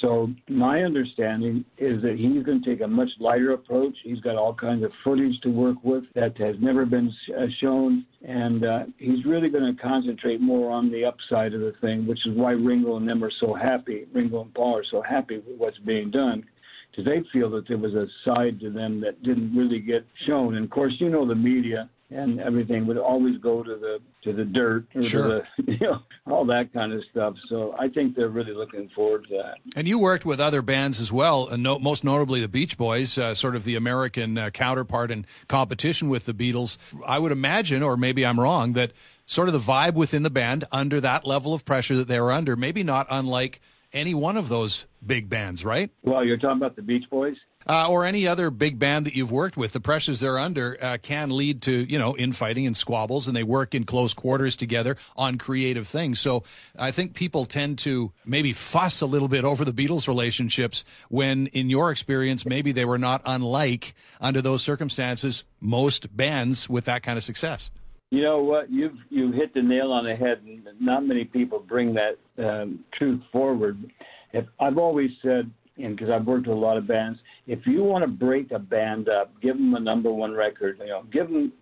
So 0.04 0.28
my 0.48 0.82
understanding 0.82 1.64
is 1.78 2.02
that 2.02 2.16
he's 2.18 2.44
going 2.44 2.62
to 2.62 2.70
take 2.70 2.82
a 2.82 2.86
much 2.86 3.08
lighter 3.20 3.52
approach. 3.52 3.96
He's 4.04 4.20
got 4.20 4.36
all 4.36 4.54
kinds 4.54 4.84
of 4.84 4.90
footage 5.02 5.40
to 5.44 5.48
work 5.48 5.78
with 5.82 6.04
that 6.14 6.36
has 6.36 6.56
never 6.60 6.84
been 6.84 7.10
uh, 7.34 7.46
shown, 7.58 8.04
and 8.22 8.66
uh, 8.66 8.80
he's 8.98 9.24
really 9.24 9.48
going 9.48 9.74
to 9.74 9.82
concentrate 9.82 10.42
more 10.42 10.70
on 10.70 10.92
the 10.92 11.06
upside 11.06 11.54
of 11.54 11.60
the 11.60 11.72
thing, 11.80 12.06
which 12.06 12.18
is 12.26 12.36
why 12.36 12.50
Ringo 12.50 12.98
and 12.98 13.08
them 13.08 13.24
are 13.24 13.32
so 13.40 13.54
happy. 13.54 14.04
Ringo 14.12 14.42
and 14.42 14.52
Paul 14.52 14.76
are 14.76 14.84
so 14.90 15.00
happy 15.00 15.38
with 15.38 15.56
what's 15.56 15.78
being 15.78 16.10
done 16.10 16.44
because 16.90 17.06
they 17.06 17.22
feel 17.32 17.48
that 17.50 17.66
there 17.66 17.78
was 17.78 17.94
a 17.94 18.06
side 18.26 18.60
to 18.60 18.70
them 18.70 19.00
that 19.00 19.22
didn't 19.22 19.56
really 19.56 19.80
get 19.80 20.04
shown. 20.26 20.56
And 20.56 20.64
of 20.64 20.70
course, 20.70 20.92
you 20.98 21.08
know 21.08 21.26
the 21.26 21.34
media 21.34 21.88
and 22.10 22.40
everything 22.40 22.86
would 22.86 22.98
always 22.98 23.38
go 23.38 23.62
to 23.62 23.76
the 23.76 23.98
to 24.22 24.32
the 24.32 24.44
dirt 24.44 24.86
or 24.94 25.02
sure. 25.02 25.28
to 25.28 25.42
the, 25.58 25.72
you 25.72 25.78
know 25.80 26.00
all 26.26 26.44
that 26.46 26.72
kind 26.72 26.92
of 26.92 27.02
stuff. 27.10 27.34
So 27.48 27.74
I 27.78 27.88
think 27.88 28.16
they're 28.16 28.28
really 28.28 28.54
looking 28.54 28.88
forward 28.94 29.26
to 29.28 29.36
that. 29.36 29.56
And 29.76 29.86
you 29.86 29.98
worked 29.98 30.24
with 30.24 30.40
other 30.40 30.62
bands 30.62 31.00
as 31.00 31.12
well, 31.12 31.48
and 31.48 31.62
no, 31.62 31.78
most 31.78 32.04
notably 32.04 32.40
the 32.40 32.48
Beach 32.48 32.78
Boys, 32.78 33.18
uh, 33.18 33.34
sort 33.34 33.56
of 33.56 33.64
the 33.64 33.76
American 33.76 34.38
uh, 34.38 34.50
counterpart 34.50 35.10
in 35.10 35.26
competition 35.48 36.08
with 36.08 36.24
the 36.26 36.34
Beatles. 36.34 36.76
I 37.06 37.18
would 37.18 37.32
imagine, 37.32 37.82
or 37.82 37.96
maybe 37.96 38.24
I'm 38.24 38.40
wrong, 38.40 38.72
that 38.74 38.92
sort 39.26 39.48
of 39.48 39.54
the 39.54 39.60
vibe 39.60 39.94
within 39.94 40.22
the 40.22 40.30
band 40.30 40.64
under 40.72 41.00
that 41.00 41.26
level 41.26 41.54
of 41.54 41.64
pressure 41.64 41.96
that 41.96 42.08
they 42.08 42.20
were 42.20 42.32
under, 42.32 42.56
maybe 42.56 42.82
not 42.82 43.06
unlike 43.10 43.60
any 43.92 44.12
one 44.12 44.36
of 44.36 44.48
those 44.48 44.86
big 45.06 45.28
bands, 45.28 45.64
right? 45.64 45.90
Well, 46.02 46.24
you're 46.24 46.36
talking 46.36 46.56
about 46.56 46.76
the 46.76 46.82
Beach 46.82 47.04
Boys? 47.08 47.36
Uh, 47.66 47.88
or 47.88 48.04
any 48.04 48.26
other 48.26 48.50
big 48.50 48.78
band 48.78 49.06
that 49.06 49.14
you've 49.14 49.32
worked 49.32 49.56
with, 49.56 49.72
the 49.72 49.80
pressures 49.80 50.20
they're 50.20 50.38
under 50.38 50.76
uh, 50.82 50.98
can 51.00 51.30
lead 51.30 51.62
to 51.62 51.90
you 51.90 51.98
know 51.98 52.16
infighting 52.16 52.66
and 52.66 52.76
squabbles, 52.76 53.26
and 53.26 53.36
they 53.36 53.42
work 53.42 53.74
in 53.74 53.84
close 53.84 54.12
quarters 54.14 54.56
together 54.56 54.96
on 55.16 55.38
creative 55.38 55.86
things. 55.86 56.20
So 56.20 56.42
I 56.78 56.90
think 56.90 57.14
people 57.14 57.46
tend 57.46 57.78
to 57.78 58.12
maybe 58.24 58.52
fuss 58.52 59.00
a 59.00 59.06
little 59.06 59.28
bit 59.28 59.44
over 59.44 59.64
the 59.64 59.72
Beatles' 59.72 60.06
relationships 60.06 60.84
when, 61.08 61.46
in 61.48 61.70
your 61.70 61.90
experience, 61.90 62.44
maybe 62.44 62.72
they 62.72 62.84
were 62.84 62.98
not 62.98 63.22
unlike 63.24 63.94
under 64.20 64.42
those 64.42 64.62
circumstances 64.62 65.44
most 65.60 66.14
bands 66.14 66.68
with 66.68 66.84
that 66.84 67.02
kind 67.02 67.16
of 67.16 67.24
success. 67.24 67.70
You 68.10 68.22
know 68.22 68.42
what? 68.42 68.70
You've 68.70 68.96
you 69.10 69.32
hit 69.32 69.54
the 69.54 69.62
nail 69.62 69.90
on 69.90 70.04
the 70.04 70.14
head, 70.14 70.42
and 70.46 70.68
not 70.80 71.04
many 71.04 71.24
people 71.24 71.58
bring 71.58 71.94
that 71.94 72.18
um, 72.38 72.84
truth 72.92 73.20
forward. 73.32 73.90
If, 74.32 74.46
I've 74.60 74.78
always 74.78 75.10
said, 75.22 75.50
and 75.78 75.96
because 75.96 76.10
I've 76.10 76.26
worked 76.26 76.46
with 76.46 76.56
a 76.56 76.60
lot 76.60 76.76
of 76.76 76.86
bands, 76.86 77.18
if 77.46 77.66
you 77.66 77.84
want 77.84 78.02
to 78.02 78.08
break 78.10 78.50
a 78.52 78.58
band 78.58 79.08
up, 79.08 79.30
give 79.42 79.56
them 79.56 79.74
a 79.74 79.80
number 79.80 80.10
one 80.10 80.32
record. 80.32 80.78
You 80.80 80.86
know, 80.86 81.02
give 81.12 81.28
them 81.28 81.52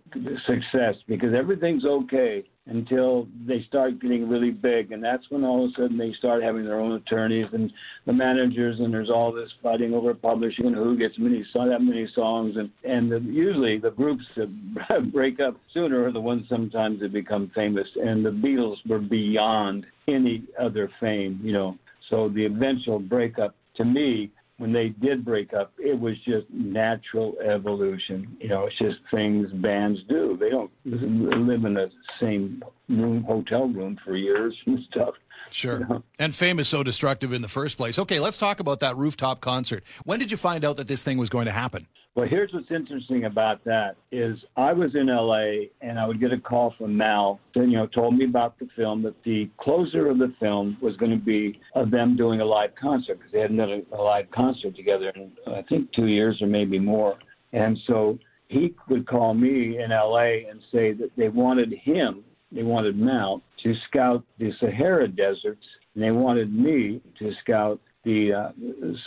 success 0.45 0.95
because 1.07 1.33
everything's 1.37 1.85
okay 1.85 2.43
until 2.67 3.27
they 3.45 3.61
start 3.67 3.99
getting 3.99 4.29
really 4.29 4.51
big, 4.51 4.93
and 4.93 5.03
that's 5.03 5.23
when 5.29 5.43
all 5.43 5.65
of 5.65 5.71
a 5.71 5.73
sudden 5.73 5.97
they 5.97 6.13
start 6.17 6.41
having 6.41 6.63
their 6.63 6.79
own 6.79 6.93
attorneys 6.93 7.47
and 7.51 7.69
the 8.05 8.13
managers, 8.13 8.79
and 8.79 8.93
there's 8.93 9.09
all 9.09 9.33
this 9.33 9.49
fighting 9.61 9.93
over 9.93 10.13
publishing 10.13 10.67
and 10.67 10.75
who 10.75 10.97
gets 10.97 11.15
many 11.17 11.43
that 11.53 11.81
many 11.81 12.07
songs, 12.15 12.55
and 12.55 12.69
and 12.85 13.11
the, 13.11 13.19
usually 13.19 13.77
the 13.77 13.91
groups 13.91 14.23
that 14.37 15.11
break 15.13 15.41
up 15.41 15.57
sooner 15.73 16.05
are 16.05 16.13
the 16.13 16.21
ones 16.21 16.45
sometimes 16.47 17.01
that 17.01 17.11
become 17.11 17.51
famous, 17.53 17.87
and 17.95 18.25
the 18.25 18.29
Beatles 18.29 18.77
were 18.87 18.99
beyond 18.99 19.85
any 20.07 20.43
other 20.59 20.89
fame, 21.01 21.39
you 21.43 21.51
know. 21.51 21.77
So 22.09 22.29
the 22.29 22.45
eventual 22.45 22.99
breakup 22.99 23.55
to 23.75 23.83
me 23.83 24.31
when 24.63 24.71
they 24.71 24.87
did 25.05 25.25
break 25.25 25.53
up, 25.53 25.73
it 25.77 25.99
was 25.99 26.15
just 26.23 26.49
natural 26.49 27.35
evolution. 27.45 28.37
You 28.39 28.47
know, 28.47 28.65
it's 28.65 28.77
just 28.77 28.95
things 29.11 29.51
bands 29.55 29.99
do. 30.07 30.37
They 30.39 30.49
don't 30.49 30.71
live 30.85 31.65
in 31.65 31.73
the 31.73 31.91
same 32.21 32.63
room, 32.87 33.23
hotel 33.23 33.67
room 33.67 33.99
for 34.05 34.15
years 34.15 34.55
and 34.65 34.79
stuff. 34.89 35.15
Sure. 35.51 35.81
You 35.81 35.87
know? 35.87 36.03
And 36.17 36.33
fame 36.33 36.59
is 36.59 36.69
so 36.69 36.81
destructive 36.81 37.33
in 37.33 37.41
the 37.41 37.49
first 37.49 37.75
place. 37.75 37.99
Okay, 37.99 38.21
let's 38.21 38.37
talk 38.37 38.61
about 38.61 38.79
that 38.79 38.95
rooftop 38.95 39.41
concert. 39.41 39.83
When 40.05 40.17
did 40.17 40.31
you 40.31 40.37
find 40.37 40.63
out 40.63 40.77
that 40.77 40.87
this 40.87 41.03
thing 41.03 41.17
was 41.17 41.29
going 41.29 41.47
to 41.47 41.51
happen? 41.51 41.87
Well, 42.15 42.27
here's 42.27 42.53
what's 42.53 42.69
interesting 42.69 43.25
about 43.25 43.63
that 43.63 43.95
is 44.11 44.37
I 44.55 44.71
was 44.71 44.93
in 44.93 45.07
LA 45.07 45.69
and 45.81 45.97
I 45.97 46.05
would 46.05 46.19
get 46.19 46.31
a 46.31 46.37
call 46.37 46.75
from 46.77 46.95
Mal, 46.95 47.39
and 47.55 47.71
you 47.71 47.77
know, 47.77 47.87
told 47.87 48.15
me 48.15 48.25
about 48.25 48.59
the 48.59 48.67
film 48.75 49.01
that 49.01 49.15
the 49.23 49.49
closer 49.59 50.09
of 50.09 50.19
the 50.19 50.31
film 50.39 50.77
was 50.79 50.95
going 50.97 51.11
to 51.11 51.17
be 51.17 51.59
of 51.73 51.89
them 51.89 52.15
doing 52.15 52.39
a 52.39 52.45
live 52.45 52.69
concert 52.79 53.17
because 53.17 53.31
they 53.31 53.39
hadn't 53.39 53.57
done 53.57 53.83
a, 53.91 53.95
a 53.95 54.01
live 54.01 54.29
concert 54.29 54.75
together 54.75 55.11
in 55.15 55.31
I 55.47 55.63
think 55.63 55.91
two 55.93 56.07
years 56.07 56.39
or 56.39 56.45
maybe 56.45 56.77
more, 56.77 57.17
and 57.51 57.79
so 57.87 58.19
he 58.47 58.75
would 58.89 59.07
call 59.07 59.33
me 59.33 59.79
in 59.83 59.89
LA 59.89 60.47
and 60.47 60.61
say 60.71 60.93
that 60.93 61.09
they 61.17 61.29
wanted 61.29 61.73
him, 61.73 62.23
they 62.51 62.61
wanted 62.61 62.95
Mal 62.95 63.41
to 63.63 63.73
scout 63.87 64.23
the 64.37 64.51
Sahara 64.59 65.07
deserts, 65.07 65.65
and 65.95 66.03
they 66.03 66.11
wanted 66.11 66.53
me 66.53 67.01
to 67.17 67.31
scout 67.41 67.79
the 68.03 68.33
uh, 68.33 68.51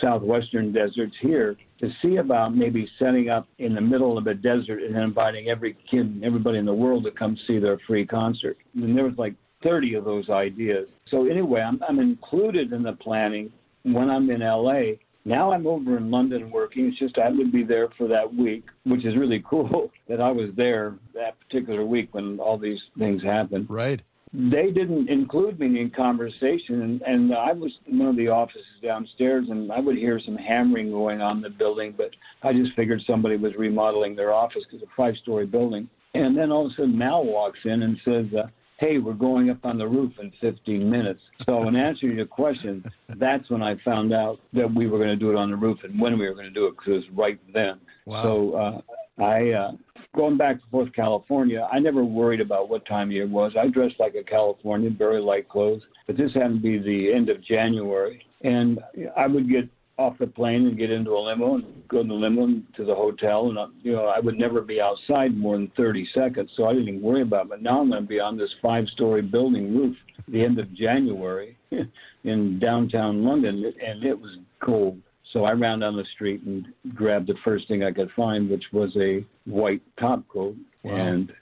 southwestern 0.01 0.71
deserts 0.73 1.15
here 1.21 1.55
to 1.79 1.89
see 2.01 2.17
about 2.17 2.55
maybe 2.55 2.89
setting 2.97 3.29
up 3.29 3.47
in 3.59 3.75
the 3.75 3.81
middle 3.81 4.17
of 4.17 4.27
a 4.27 4.33
desert 4.33 4.81
and 4.81 4.95
inviting 4.95 5.49
every 5.49 5.77
kid, 5.89 6.21
everybody 6.23 6.57
in 6.57 6.65
the 6.65 6.73
world 6.73 7.03
to 7.03 7.11
come 7.11 7.37
see 7.47 7.59
their 7.59 7.79
free 7.85 8.05
concert. 8.05 8.57
And 8.75 8.97
there 8.97 9.05
was 9.05 9.17
like 9.17 9.35
30 9.63 9.95
of 9.95 10.05
those 10.05 10.29
ideas. 10.29 10.87
So 11.09 11.27
anyway, 11.27 11.61
I'm, 11.61 11.79
I'm 11.87 11.99
included 11.99 12.73
in 12.73 12.83
the 12.83 12.93
planning 12.93 13.51
when 13.83 14.09
I'm 14.09 14.29
in 14.31 14.41
LA. 14.41 14.95
Now 15.25 15.51
I'm 15.51 15.67
over 15.67 15.97
in 15.97 16.09
London 16.09 16.49
working. 16.49 16.85
It's 16.85 16.99
just 16.99 17.17
I 17.19 17.29
would 17.29 17.51
be 17.51 17.63
there 17.63 17.89
for 17.97 18.07
that 18.07 18.33
week, 18.33 18.63
which 18.85 19.05
is 19.05 19.15
really 19.15 19.43
cool 19.49 19.91
that 20.07 20.21
I 20.21 20.31
was 20.31 20.49
there 20.55 20.95
that 21.13 21.39
particular 21.39 21.85
week 21.85 22.09
when 22.13 22.39
all 22.39 22.57
these 22.57 22.79
things 22.97 23.21
happened. 23.21 23.67
Right 23.69 24.01
they 24.33 24.71
didn't 24.71 25.09
include 25.09 25.59
me 25.59 25.79
in 25.79 25.89
conversation, 25.89 26.81
and, 26.81 27.01
and 27.03 27.33
I 27.33 27.53
was 27.53 27.71
in 27.85 27.99
one 27.99 28.09
of 28.09 28.17
the 28.17 28.27
offices 28.27 28.63
downstairs, 28.83 29.45
and 29.49 29.71
I 29.71 29.79
would 29.79 29.95
hear 29.95 30.19
some 30.23 30.35
hammering 30.35 30.91
going 30.91 31.21
on 31.21 31.37
in 31.37 31.43
the 31.43 31.49
building, 31.49 31.93
but 31.95 32.11
I 32.43 32.51
just 32.51 32.73
figured 32.75 33.01
somebody 33.07 33.37
was 33.37 33.55
remodeling 33.55 34.15
their 34.15 34.33
office 34.33 34.63
because 34.65 34.83
it's 34.83 34.91
a 34.91 34.95
five-story 34.95 35.45
building. 35.45 35.89
And 36.13 36.37
then 36.37 36.51
all 36.51 36.65
of 36.65 36.71
a 36.73 36.75
sudden, 36.75 36.97
Mal 36.97 37.23
walks 37.23 37.59
in 37.63 37.83
and 37.83 37.97
says, 38.03 38.25
uh, 38.33 38.47
"Hey, 38.79 38.97
we're 38.97 39.13
going 39.13 39.49
up 39.49 39.63
on 39.63 39.77
the 39.77 39.87
roof 39.87 40.13
in 40.19 40.31
15 40.41 40.89
minutes." 40.89 41.21
So, 41.45 41.67
in 41.67 41.75
answer 41.75 42.09
to 42.09 42.15
your 42.15 42.25
question, 42.25 42.83
that's 43.09 43.49
when 43.49 43.61
I 43.61 43.75
found 43.85 44.13
out 44.13 44.39
that 44.53 44.73
we 44.73 44.87
were 44.87 44.97
going 44.97 45.09
to 45.09 45.15
do 45.15 45.29
it 45.29 45.35
on 45.35 45.51
the 45.51 45.57
roof 45.57 45.83
and 45.83 45.99
when 45.99 46.17
we 46.17 46.27
were 46.27 46.33
going 46.33 46.47
to 46.47 46.51
do 46.51 46.67
it 46.67 46.75
because 46.77 47.03
it 47.03 47.09
was 47.09 47.17
right 47.17 47.39
then. 47.53 47.79
Wow. 48.05 48.23
So 48.23 48.51
uh, 48.51 48.81
I 49.23 49.51
uh, 49.51 49.71
going 50.17 50.37
back 50.37 50.59
to 50.59 50.67
forth 50.69 50.91
California, 50.93 51.67
I 51.71 51.79
never 51.79 52.03
worried 52.03 52.41
about 52.41 52.69
what 52.69 52.85
time 52.85 53.09
of 53.09 53.11
year 53.13 53.23
it 53.23 53.29
was. 53.29 53.53
I 53.57 53.67
dressed 53.67 53.99
like 53.99 54.15
a 54.15 54.23
Californian, 54.23 54.97
very 54.97 55.21
light 55.21 55.47
clothes. 55.47 55.83
But 56.07 56.17
this 56.17 56.33
happened 56.33 56.61
to 56.63 56.79
be 56.79 56.79
the 56.79 57.13
end 57.13 57.29
of 57.29 57.43
January, 57.43 58.25
and 58.41 58.79
I 59.15 59.27
would 59.27 59.49
get 59.49 59.69
off 59.97 60.17
the 60.19 60.27
plane 60.27 60.67
and 60.67 60.77
get 60.77 60.91
into 60.91 61.11
a 61.11 61.19
limo 61.19 61.55
and 61.55 61.65
go 61.87 62.01
in 62.01 62.07
the 62.07 62.13
limo 62.13 62.61
to 62.75 62.85
the 62.85 62.93
hotel, 62.93 63.49
and 63.49 63.57
uh, 63.57 63.67
you 63.81 63.93
know 63.93 64.05
I 64.05 64.19
would 64.19 64.37
never 64.37 64.61
be 64.61 64.79
outside 64.79 65.35
more 65.35 65.57
than 65.57 65.71
30 65.75 66.07
seconds, 66.13 66.51
so 66.55 66.65
I 66.65 66.73
didn't 66.73 66.89
even 66.89 67.01
worry 67.01 67.23
about 67.23 67.45
it. 67.45 67.49
But 67.49 67.61
now 67.61 67.81
I'm 67.81 67.89
going 67.89 68.03
to 68.03 68.07
be 68.07 68.19
on 68.19 68.37
this 68.37 68.49
five-story 68.61 69.23
building 69.23 69.75
roof 69.75 69.95
the 70.27 70.43
end 70.43 70.59
of 70.59 70.73
January 70.73 71.57
in 72.23 72.59
downtown 72.59 73.23
London, 73.23 73.73
and 73.85 74.03
it 74.03 74.19
was 74.19 74.37
cold. 74.63 75.01
So 75.33 75.43
I 75.43 75.51
ran 75.51 75.79
down 75.79 75.95
the 75.95 76.05
street 76.15 76.41
and 76.43 76.67
grabbed 76.95 77.27
the 77.27 77.35
first 77.43 77.67
thing 77.67 77.83
I 77.83 77.91
could 77.91 78.09
find, 78.15 78.49
which 78.49 78.63
was 78.71 78.95
a 78.97 79.25
white 79.45 79.81
top 79.99 80.27
coat. 80.29 80.55
Wow. 80.83 80.95
And 80.95 81.33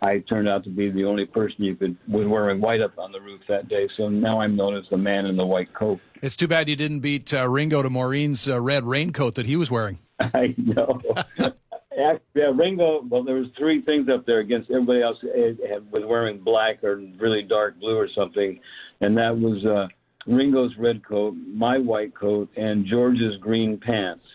I 0.00 0.18
turned 0.20 0.48
out 0.48 0.64
to 0.64 0.70
be 0.70 0.90
the 0.90 1.04
only 1.04 1.26
person 1.26 1.64
you 1.64 1.76
could 1.76 1.96
was 2.08 2.26
wearing 2.26 2.60
white 2.60 2.80
up 2.80 2.98
on 2.98 3.12
the 3.12 3.20
roof 3.20 3.40
that 3.48 3.68
day. 3.68 3.88
So 3.96 4.08
now 4.08 4.40
I'm 4.40 4.56
known 4.56 4.76
as 4.76 4.84
the 4.90 4.96
man 4.96 5.26
in 5.26 5.36
the 5.36 5.46
white 5.46 5.72
coat. 5.74 6.00
It's 6.20 6.36
too 6.36 6.48
bad 6.48 6.68
you 6.68 6.76
didn't 6.76 7.00
beat 7.00 7.32
uh, 7.34 7.48
Ringo 7.48 7.82
to 7.82 7.90
Maureen's 7.90 8.48
uh, 8.48 8.60
red 8.60 8.84
raincoat 8.84 9.34
that 9.36 9.46
he 9.46 9.56
was 9.56 9.70
wearing. 9.70 9.98
I 10.20 10.54
know. 10.56 11.00
yeah, 11.96 12.50
Ringo. 12.54 13.02
Well, 13.08 13.24
there 13.24 13.36
was 13.36 13.48
three 13.58 13.82
things 13.82 14.08
up 14.08 14.24
there 14.24 14.38
against 14.38 14.70
everybody 14.70 15.02
else 15.02 15.18
was 15.22 16.04
wearing 16.06 16.38
black 16.38 16.82
or 16.82 16.96
really 17.18 17.42
dark 17.42 17.78
blue 17.78 17.96
or 17.96 18.08
something, 18.14 18.60
and 19.00 19.16
that 19.16 19.36
was. 19.36 19.64
uh 19.64 19.88
Ringo's 20.26 20.76
red 20.78 21.04
coat, 21.04 21.34
my 21.34 21.78
white 21.78 22.14
coat, 22.14 22.50
and 22.56 22.86
George's 22.86 23.36
green 23.40 23.78
pants. 23.78 24.24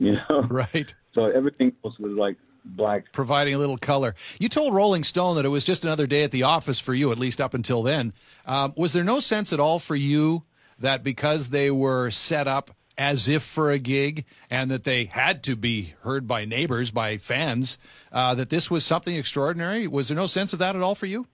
You 0.00 0.12
know, 0.12 0.42
right? 0.42 0.94
So 1.12 1.24
everything 1.24 1.72
else 1.84 1.98
was 1.98 2.12
like 2.12 2.36
black, 2.64 3.10
providing 3.12 3.54
a 3.54 3.58
little 3.58 3.76
color. 3.76 4.14
You 4.38 4.48
told 4.48 4.72
Rolling 4.72 5.02
Stone 5.02 5.34
that 5.34 5.44
it 5.44 5.48
was 5.48 5.64
just 5.64 5.84
another 5.84 6.06
day 6.06 6.22
at 6.22 6.30
the 6.30 6.44
office 6.44 6.78
for 6.78 6.94
you, 6.94 7.10
at 7.10 7.18
least 7.18 7.40
up 7.40 7.52
until 7.52 7.82
then. 7.82 8.12
Um, 8.46 8.74
was 8.76 8.92
there 8.92 9.02
no 9.02 9.18
sense 9.18 9.52
at 9.52 9.58
all 9.58 9.80
for 9.80 9.96
you 9.96 10.44
that 10.78 11.02
because 11.02 11.48
they 11.48 11.68
were 11.68 12.12
set 12.12 12.46
up 12.46 12.70
as 12.96 13.28
if 13.28 13.42
for 13.42 13.70
a 13.70 13.78
gig 13.78 14.24
and 14.50 14.70
that 14.70 14.84
they 14.84 15.06
had 15.06 15.42
to 15.44 15.56
be 15.56 15.94
heard 16.02 16.28
by 16.28 16.44
neighbors, 16.44 16.90
by 16.92 17.16
fans, 17.16 17.76
uh, 18.12 18.36
that 18.36 18.50
this 18.50 18.70
was 18.70 18.84
something 18.84 19.16
extraordinary? 19.16 19.86
Was 19.86 20.08
there 20.08 20.16
no 20.16 20.26
sense 20.26 20.52
of 20.52 20.58
that 20.58 20.76
at 20.76 20.82
all 20.82 20.94
for 20.94 21.06
you? 21.06 21.26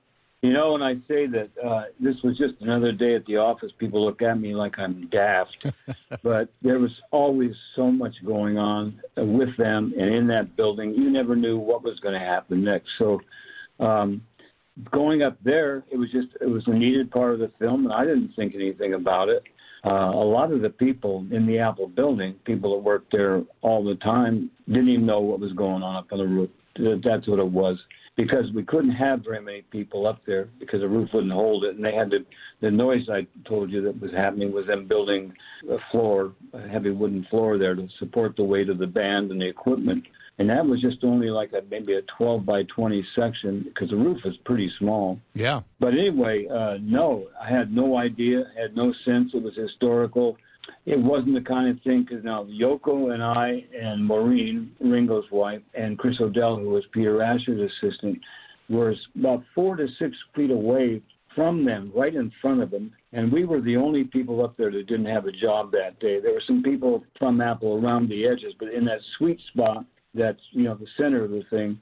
You 0.44 0.52
know, 0.52 0.72
when 0.72 0.82
I 0.82 0.96
say 1.08 1.26
that 1.26 1.48
uh, 1.64 1.84
this 1.98 2.16
was 2.22 2.36
just 2.36 2.60
another 2.60 2.92
day 2.92 3.14
at 3.14 3.24
the 3.24 3.38
office, 3.38 3.72
people 3.78 4.04
look 4.04 4.20
at 4.20 4.38
me 4.38 4.54
like 4.54 4.78
I'm 4.78 5.08
daft. 5.08 5.72
but 6.22 6.50
there 6.60 6.78
was 6.78 6.90
always 7.10 7.52
so 7.74 7.90
much 7.90 8.14
going 8.26 8.58
on 8.58 9.00
with 9.16 9.56
them 9.56 9.94
and 9.98 10.14
in 10.14 10.26
that 10.26 10.54
building. 10.54 10.92
You 10.92 11.08
never 11.08 11.34
knew 11.34 11.56
what 11.56 11.82
was 11.82 11.98
going 12.00 12.12
to 12.12 12.20
happen 12.20 12.62
next. 12.62 12.90
So, 12.98 13.22
um, 13.80 14.20
going 14.92 15.22
up 15.22 15.38
there, 15.42 15.82
it 15.90 15.96
was 15.96 16.12
just 16.12 16.28
it 16.42 16.50
was 16.50 16.62
a 16.66 16.74
needed 16.74 17.10
part 17.10 17.32
of 17.32 17.38
the 17.38 17.50
film, 17.58 17.86
and 17.86 17.94
I 17.94 18.04
didn't 18.04 18.34
think 18.36 18.54
anything 18.54 18.92
about 18.92 19.30
it. 19.30 19.44
Uh, 19.82 20.10
a 20.10 20.28
lot 20.28 20.52
of 20.52 20.60
the 20.60 20.68
people 20.68 21.26
in 21.30 21.46
the 21.46 21.58
Apple 21.58 21.88
building, 21.88 22.34
people 22.44 22.74
that 22.74 22.84
worked 22.84 23.12
there 23.12 23.42
all 23.62 23.82
the 23.82 23.94
time, 23.94 24.50
didn't 24.66 24.90
even 24.90 25.06
know 25.06 25.20
what 25.20 25.40
was 25.40 25.52
going 25.54 25.82
on 25.82 25.96
up 25.96 26.12
on 26.12 26.18
the 26.18 26.26
roof. 26.26 26.50
That's 27.02 27.26
what 27.26 27.38
it 27.38 27.48
was 27.48 27.78
because 28.16 28.44
we 28.54 28.62
couldn't 28.64 28.92
have 28.92 29.24
very 29.24 29.40
many 29.40 29.62
people 29.62 30.06
up 30.06 30.20
there 30.26 30.48
because 30.60 30.80
the 30.80 30.88
roof 30.88 31.10
wouldn't 31.12 31.32
hold 31.32 31.64
it, 31.64 31.76
and 31.76 31.84
they 31.84 31.94
had 31.94 32.10
to. 32.10 32.18
The 32.60 32.70
noise 32.70 33.08
I 33.10 33.26
told 33.48 33.70
you 33.70 33.82
that 33.82 34.00
was 34.00 34.12
happening 34.12 34.52
was 34.52 34.66
them 34.66 34.86
building 34.86 35.32
a 35.70 35.76
floor, 35.90 36.32
a 36.52 36.68
heavy 36.68 36.90
wooden 36.90 37.26
floor 37.28 37.58
there 37.58 37.74
to 37.74 37.88
support 37.98 38.36
the 38.36 38.44
weight 38.44 38.68
of 38.68 38.78
the 38.78 38.86
band 38.86 39.30
and 39.30 39.40
the 39.40 39.48
equipment. 39.48 40.04
And 40.38 40.50
that 40.50 40.66
was 40.66 40.80
just 40.80 41.04
only 41.04 41.30
like 41.30 41.52
a, 41.52 41.62
maybe 41.70 41.94
a 41.94 42.02
12 42.16 42.44
by 42.44 42.64
20 42.64 43.06
section 43.14 43.62
because 43.64 43.90
the 43.90 43.96
roof 43.96 44.18
was 44.24 44.36
pretty 44.44 44.70
small. 44.78 45.20
Yeah. 45.34 45.60
But 45.78 45.92
anyway, 45.94 46.46
uh, 46.48 46.78
no, 46.80 47.28
I 47.40 47.50
had 47.50 47.72
no 47.72 47.96
idea, 47.96 48.44
had 48.60 48.74
no 48.74 48.92
sense. 49.04 49.30
It 49.32 49.42
was 49.42 49.54
historical 49.54 50.36
it 50.86 50.98
wasn't 50.98 51.34
the 51.34 51.40
kind 51.40 51.68
of 51.68 51.82
thing 51.82 52.04
because 52.08 52.24
now 52.24 52.44
Yoko 52.44 53.12
and 53.12 53.22
I 53.22 53.64
and 53.78 54.04
Maureen, 54.04 54.72
Ringo's 54.80 55.30
wife, 55.30 55.62
and 55.74 55.98
Chris 55.98 56.16
O'Dell, 56.20 56.56
who 56.56 56.70
was 56.70 56.84
Peter 56.92 57.22
Asher's 57.22 57.70
assistant, 57.82 58.18
were 58.68 58.94
about 59.18 59.42
four 59.54 59.76
to 59.76 59.86
six 59.98 60.16
feet 60.34 60.50
away 60.50 61.02
from 61.34 61.64
them, 61.64 61.90
right 61.94 62.14
in 62.14 62.30
front 62.40 62.62
of 62.62 62.70
them. 62.70 62.92
And 63.12 63.32
we 63.32 63.44
were 63.44 63.60
the 63.60 63.76
only 63.76 64.04
people 64.04 64.44
up 64.44 64.56
there 64.56 64.70
that 64.70 64.86
didn't 64.86 65.06
have 65.06 65.26
a 65.26 65.32
job 65.32 65.72
that 65.72 65.98
day. 66.00 66.20
There 66.20 66.32
were 66.32 66.42
some 66.46 66.62
people 66.62 67.04
from 67.18 67.40
Apple 67.40 67.84
around 67.84 68.08
the 68.08 68.26
edges, 68.26 68.54
but 68.58 68.68
in 68.68 68.84
that 68.84 69.00
sweet 69.18 69.40
spot, 69.52 69.84
that's 70.14 70.40
you 70.52 70.64
know 70.64 70.74
the 70.74 70.86
center 70.96 71.24
of 71.24 71.30
the 71.30 71.42
thing, 71.50 71.78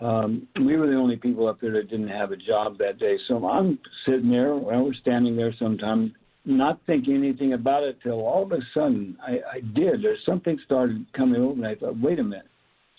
um, 0.00 0.46
we 0.60 0.76
were 0.76 0.86
the 0.86 0.96
only 0.96 1.16
people 1.16 1.46
up 1.48 1.60
there 1.60 1.72
that 1.72 1.88
didn't 1.88 2.08
have 2.08 2.32
a 2.32 2.36
job 2.36 2.78
that 2.78 2.98
day. 2.98 3.16
So 3.28 3.46
I'm 3.46 3.78
sitting 4.04 4.30
there, 4.30 4.54
well, 4.56 4.84
we're 4.84 4.94
standing 4.94 5.36
there 5.36 5.54
sometime 5.58 6.14
not 6.46 6.80
thinking 6.86 7.16
anything 7.16 7.52
about 7.52 7.82
it 7.82 7.98
till 8.02 8.20
all 8.20 8.44
of 8.44 8.52
a 8.52 8.58
sudden 8.72 9.16
I, 9.20 9.40
I 9.56 9.60
did. 9.74 10.02
There's 10.02 10.24
something 10.24 10.58
started 10.64 11.04
coming 11.14 11.42
over, 11.42 11.52
and 11.52 11.66
I 11.66 11.74
thought, 11.74 12.00
wait 12.00 12.18
a 12.18 12.22
minute, 12.22 12.46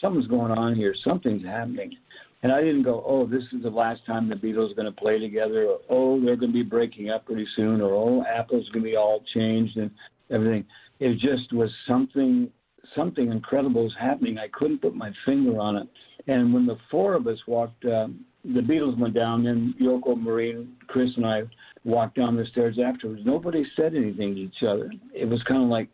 something's 0.01 0.27
going 0.27 0.51
on 0.51 0.75
here. 0.75 0.93
Something's 1.03 1.45
happening. 1.45 1.95
And 2.43 2.51
I 2.51 2.61
didn't 2.61 2.83
go, 2.83 3.03
oh, 3.05 3.25
this 3.25 3.41
is 3.53 3.63
the 3.63 3.69
last 3.69 4.05
time 4.05 4.29
the 4.29 4.35
Beatles 4.35 4.71
are 4.71 4.75
going 4.75 4.85
to 4.85 4.91
play 4.91 5.19
together, 5.19 5.65
or 5.65 5.79
oh, 5.89 6.23
they're 6.23 6.35
going 6.35 6.51
to 6.51 6.57
be 6.57 6.63
breaking 6.63 7.09
up 7.09 7.25
pretty 7.25 7.47
soon, 7.55 7.81
or 7.81 7.93
oh, 7.93 8.23
Apple's 8.23 8.69
going 8.69 8.83
to 8.83 8.91
be 8.91 8.95
all 8.95 9.23
changed 9.33 9.77
and 9.77 9.89
everything. 10.29 10.65
It 10.99 11.13
just 11.13 11.51
was 11.53 11.69
something 11.87 12.49
something 12.95 13.31
incredible 13.31 13.83
was 13.83 13.95
happening. 13.99 14.37
I 14.37 14.47
couldn't 14.53 14.81
put 14.81 14.95
my 14.95 15.11
finger 15.25 15.59
on 15.59 15.75
it. 15.75 15.87
And 16.27 16.53
when 16.53 16.65
the 16.65 16.77
four 16.89 17.15
of 17.15 17.27
us 17.27 17.37
walked, 17.47 17.83
uh, 17.83 18.07
the 18.43 18.61
Beatles 18.61 18.97
went 18.97 19.13
down, 19.13 19.43
then 19.43 19.75
Yoko, 19.81 20.19
Maureen, 20.19 20.75
Chris, 20.87 21.09
and 21.17 21.25
I 21.25 21.41
walked 21.83 22.15
down 22.15 22.35
the 22.35 22.45
stairs 22.51 22.77
afterwards. 22.83 23.21
Nobody 23.25 23.65
said 23.75 23.95
anything 23.95 24.35
to 24.35 24.41
each 24.41 24.63
other. 24.67 24.91
It 25.13 25.25
was 25.25 25.41
kind 25.43 25.63
of 25.63 25.69
like 25.69 25.89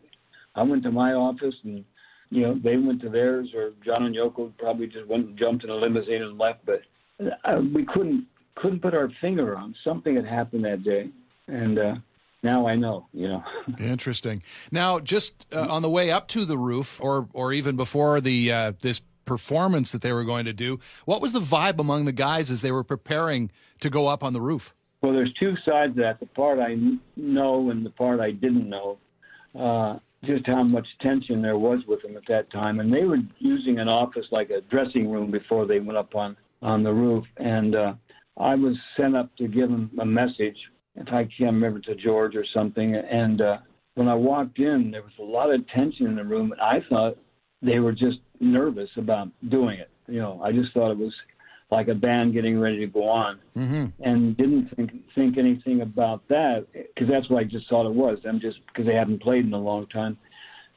I 0.56 0.64
went 0.64 0.84
to 0.84 0.92
my 0.92 1.14
office 1.14 1.56
and 1.64 1.84
you 2.30 2.42
know 2.42 2.60
they 2.64 2.78
went 2.78 3.02
to 3.02 3.10
theirs, 3.10 3.50
or 3.56 3.74
John 3.86 4.04
and 4.06 4.16
Yoko 4.16 4.52
probably 4.58 4.88
just 4.88 5.08
went 5.08 5.28
and 5.28 5.38
jumped 5.38 5.64
in 5.64 5.70
a 5.70 5.76
limousine 5.76 6.24
and 6.24 6.38
left. 6.38 6.66
But 6.66 6.82
uh, 7.20 7.62
we 7.74 7.86
couldn't 7.86 8.26
couldn't 8.56 8.82
put 8.82 8.94
our 8.94 9.10
finger 9.22 9.56
on 9.56 9.76
something 9.84 10.16
had 10.16 10.26
happened 10.26 10.66
that 10.66 10.84
day, 10.84 11.10
and 11.48 11.78
uh, 11.78 11.96
now 12.42 12.68
I 12.68 12.76
know. 12.76 13.08
You 13.14 13.28
know. 13.28 13.44
Interesting. 13.80 14.42
Now, 14.72 15.00
just 15.00 15.46
uh, 15.54 15.68
on 15.70 15.84
the 15.84 15.90
way 15.90 16.12
up 16.12 16.28
to 16.30 16.46
the 16.46 16.58
roof, 16.58 17.00
or 17.02 17.30
or 17.34 17.54
even 17.54 17.76
before 17.76 18.20
the 18.20 18.52
uh, 18.52 18.72
this 18.82 19.02
performance 19.26 19.92
that 19.92 20.02
they 20.02 20.12
were 20.12 20.24
going 20.24 20.46
to 20.46 20.54
do, 20.54 20.80
what 21.06 21.22
was 21.22 21.34
the 21.34 21.40
vibe 21.40 21.80
among 21.80 22.06
the 22.06 22.12
guys 22.12 22.50
as 22.50 22.62
they 22.62 22.72
were 22.72 22.84
preparing 22.84 23.52
to 23.80 23.90
go 23.90 24.08
up 24.08 24.24
on 24.24 24.34
the 24.34 24.42
roof? 24.42 24.74
Well, 25.04 25.12
there's 25.12 25.34
two 25.38 25.54
sides 25.66 25.96
to 25.96 26.02
that. 26.02 26.22
The 26.22 26.28
part 26.28 26.60
I 26.60 26.78
know 27.18 27.70
and 27.72 27.86
the 27.86 27.90
part 27.90 28.22
I 28.22 28.32
didn't 28.32 28.70
know. 28.70 28.98
Uh, 29.54 30.00
just 30.24 30.48
how 30.48 30.64
much 30.64 30.88
tension 31.02 31.42
there 31.42 31.58
was 31.58 31.82
with 31.86 32.02
them 32.02 32.16
at 32.16 32.24
that 32.30 32.50
time, 32.50 32.80
and 32.80 32.92
they 32.92 33.04
were 33.04 33.18
using 33.40 33.80
an 33.80 33.90
office 33.90 34.26
like 34.32 34.50
a 34.50 34.62
dressing 34.72 35.12
room 35.12 35.30
before 35.30 35.68
they 35.68 35.82
went 35.82 35.98
up 35.98 36.16
on 36.16 36.38
on 36.62 36.82
the 36.82 36.94
roof. 36.94 37.26
And 37.36 37.76
uh, 37.76 37.94
I 38.38 38.56
was 38.56 38.78
sent 38.96 39.18
up 39.18 39.36
to 39.36 39.50
give 39.50 39.70
them 39.70 39.92
a 40.00 40.06
message. 40.06 40.56
If 40.96 41.10
I 41.10 41.28
can't 41.38 41.54
remember 41.54 41.82
to 41.82 41.96
George 41.96 42.38
or 42.38 42.46
something. 42.54 42.96
And 42.96 43.42
uh, 43.42 43.58
when 43.96 44.08
I 44.08 44.16
walked 44.16 44.60
in, 44.60 44.90
there 44.92 45.02
was 45.02 45.12
a 45.20 45.24
lot 45.24 45.54
of 45.54 45.68
tension 45.68 46.08
in 46.08 46.16
the 46.16 46.24
room, 46.24 46.54
and 46.54 46.62
I 46.62 46.80
thought 46.88 47.18
they 47.62 47.80
were 47.80 47.92
just 47.92 48.20
nervous 48.40 48.90
about 48.96 49.28
doing 49.50 49.80
it. 49.80 49.90
You 50.08 50.20
know, 50.20 50.42
I 50.42 50.54
just 50.54 50.74
thought 50.74 50.92
it 50.92 50.98
was 50.98 51.14
like 51.74 51.88
a 51.88 51.96
band 51.96 52.34
getting 52.34 52.60
ready 52.60 52.80
to 52.80 52.88
go 52.88 53.08
on, 53.08 53.40
mm-hmm. 53.58 53.86
and 54.04 54.38
didn't 54.38 54.70
think 54.76 54.92
think 55.16 55.38
anything 55.38 55.82
about 55.82 56.28
that 56.30 56.66
because 56.74 57.10
that's 57.10 57.30
what 57.30 57.40
I 57.40 57.44
just 57.44 57.70
thought 57.70 57.88
it 57.88 57.94
was. 57.94 58.20
I'm 58.28 58.40
just 58.40 58.58
because 58.68 58.86
they 58.86 58.96
hadn't 58.96 59.22
played 59.22 59.46
in 59.46 59.54
a 59.54 59.60
long 59.60 59.88
time, 59.88 60.18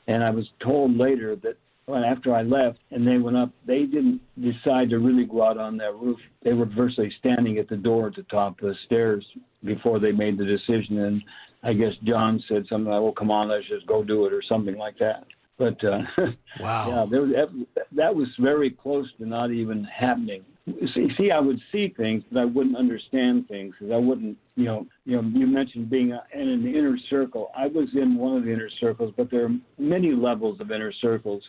and 0.09 0.25
I 0.25 0.31
was 0.31 0.47
told 0.61 0.97
later 0.97 1.37
that 1.37 1.57
well, 1.87 2.05
after 2.05 2.35
I 2.35 2.43
left 2.43 2.79
and 2.91 3.07
they 3.07 3.19
went 3.19 3.37
up, 3.37 3.51
they 3.67 3.85
didn't 3.85 4.21
decide 4.41 4.91
to 4.91 4.99
really 4.99 5.25
go 5.25 5.45
out 5.45 5.59
on 5.59 5.77
that 5.77 5.95
roof. 5.95 6.19
They 6.43 6.53
were 6.53 6.67
virtually 6.67 7.13
standing 7.21 7.59
at 7.59 7.69
the 7.69 7.77
door 7.77 8.09
at 8.09 8.17
the 8.17 8.25
top 8.25 8.61
of 8.61 8.69
the 8.69 8.75
stairs 8.87 9.25
before 9.65 10.01
they 10.01 10.13
made 10.13 10.37
the 10.37 10.45
decision. 10.45 10.99
And 10.99 11.23
I 11.63 11.75
guess 11.75 11.93
John 12.05 12.43
said 12.49 12.67
something 12.69 12.91
like, 12.91 13.03
"Well, 13.03 13.13
come 13.13 13.31
on, 13.31 13.49
let's 13.49 13.69
just 13.69 13.87
go 13.87 14.03
do 14.03 14.27
it," 14.27 14.33
or 14.33 14.43
something 14.43 14.77
like 14.77 14.99
that. 14.99 15.25
But 15.59 15.83
uh, 15.85 16.03
wow, 16.61 16.89
yeah, 16.89 17.07
there 17.09 17.23
was, 17.23 17.67
that 17.93 18.15
was 18.15 18.29
very 18.39 18.71
close 18.71 19.07
to 19.19 19.27
not 19.27 19.51
even 19.53 19.85
happening. 19.85 20.45
See, 20.67 21.09
see, 21.17 21.31
I 21.31 21.39
would 21.39 21.61
see 21.71 21.95
things, 21.97 22.25
but 22.31 22.41
I 22.41 22.45
wouldn't 22.45 22.77
understand 22.77 23.47
things 23.47 23.75
because 23.79 23.93
I 23.93 23.99
wouldn't, 23.99 24.37
you 24.57 24.65
know, 24.65 24.87
you 25.05 25.21
know. 25.21 25.29
You 25.29 25.47
mentioned 25.47 25.89
being 25.89 26.11
in 26.35 26.49
an 26.49 26.67
inner 26.67 26.99
circle. 27.09 27.53
I 27.57 27.69
was 27.69 27.89
in 27.95 28.17
one 28.17 28.37
of 28.37 28.45
the 28.45 28.53
inner 28.53 28.69
circles, 28.81 29.15
but 29.17 29.31
there 29.31 29.45
are 29.45 29.55
many 29.79 30.13
levels 30.13 30.61
of 30.61 30.73
inner 30.73 30.93
circles. 30.93 31.45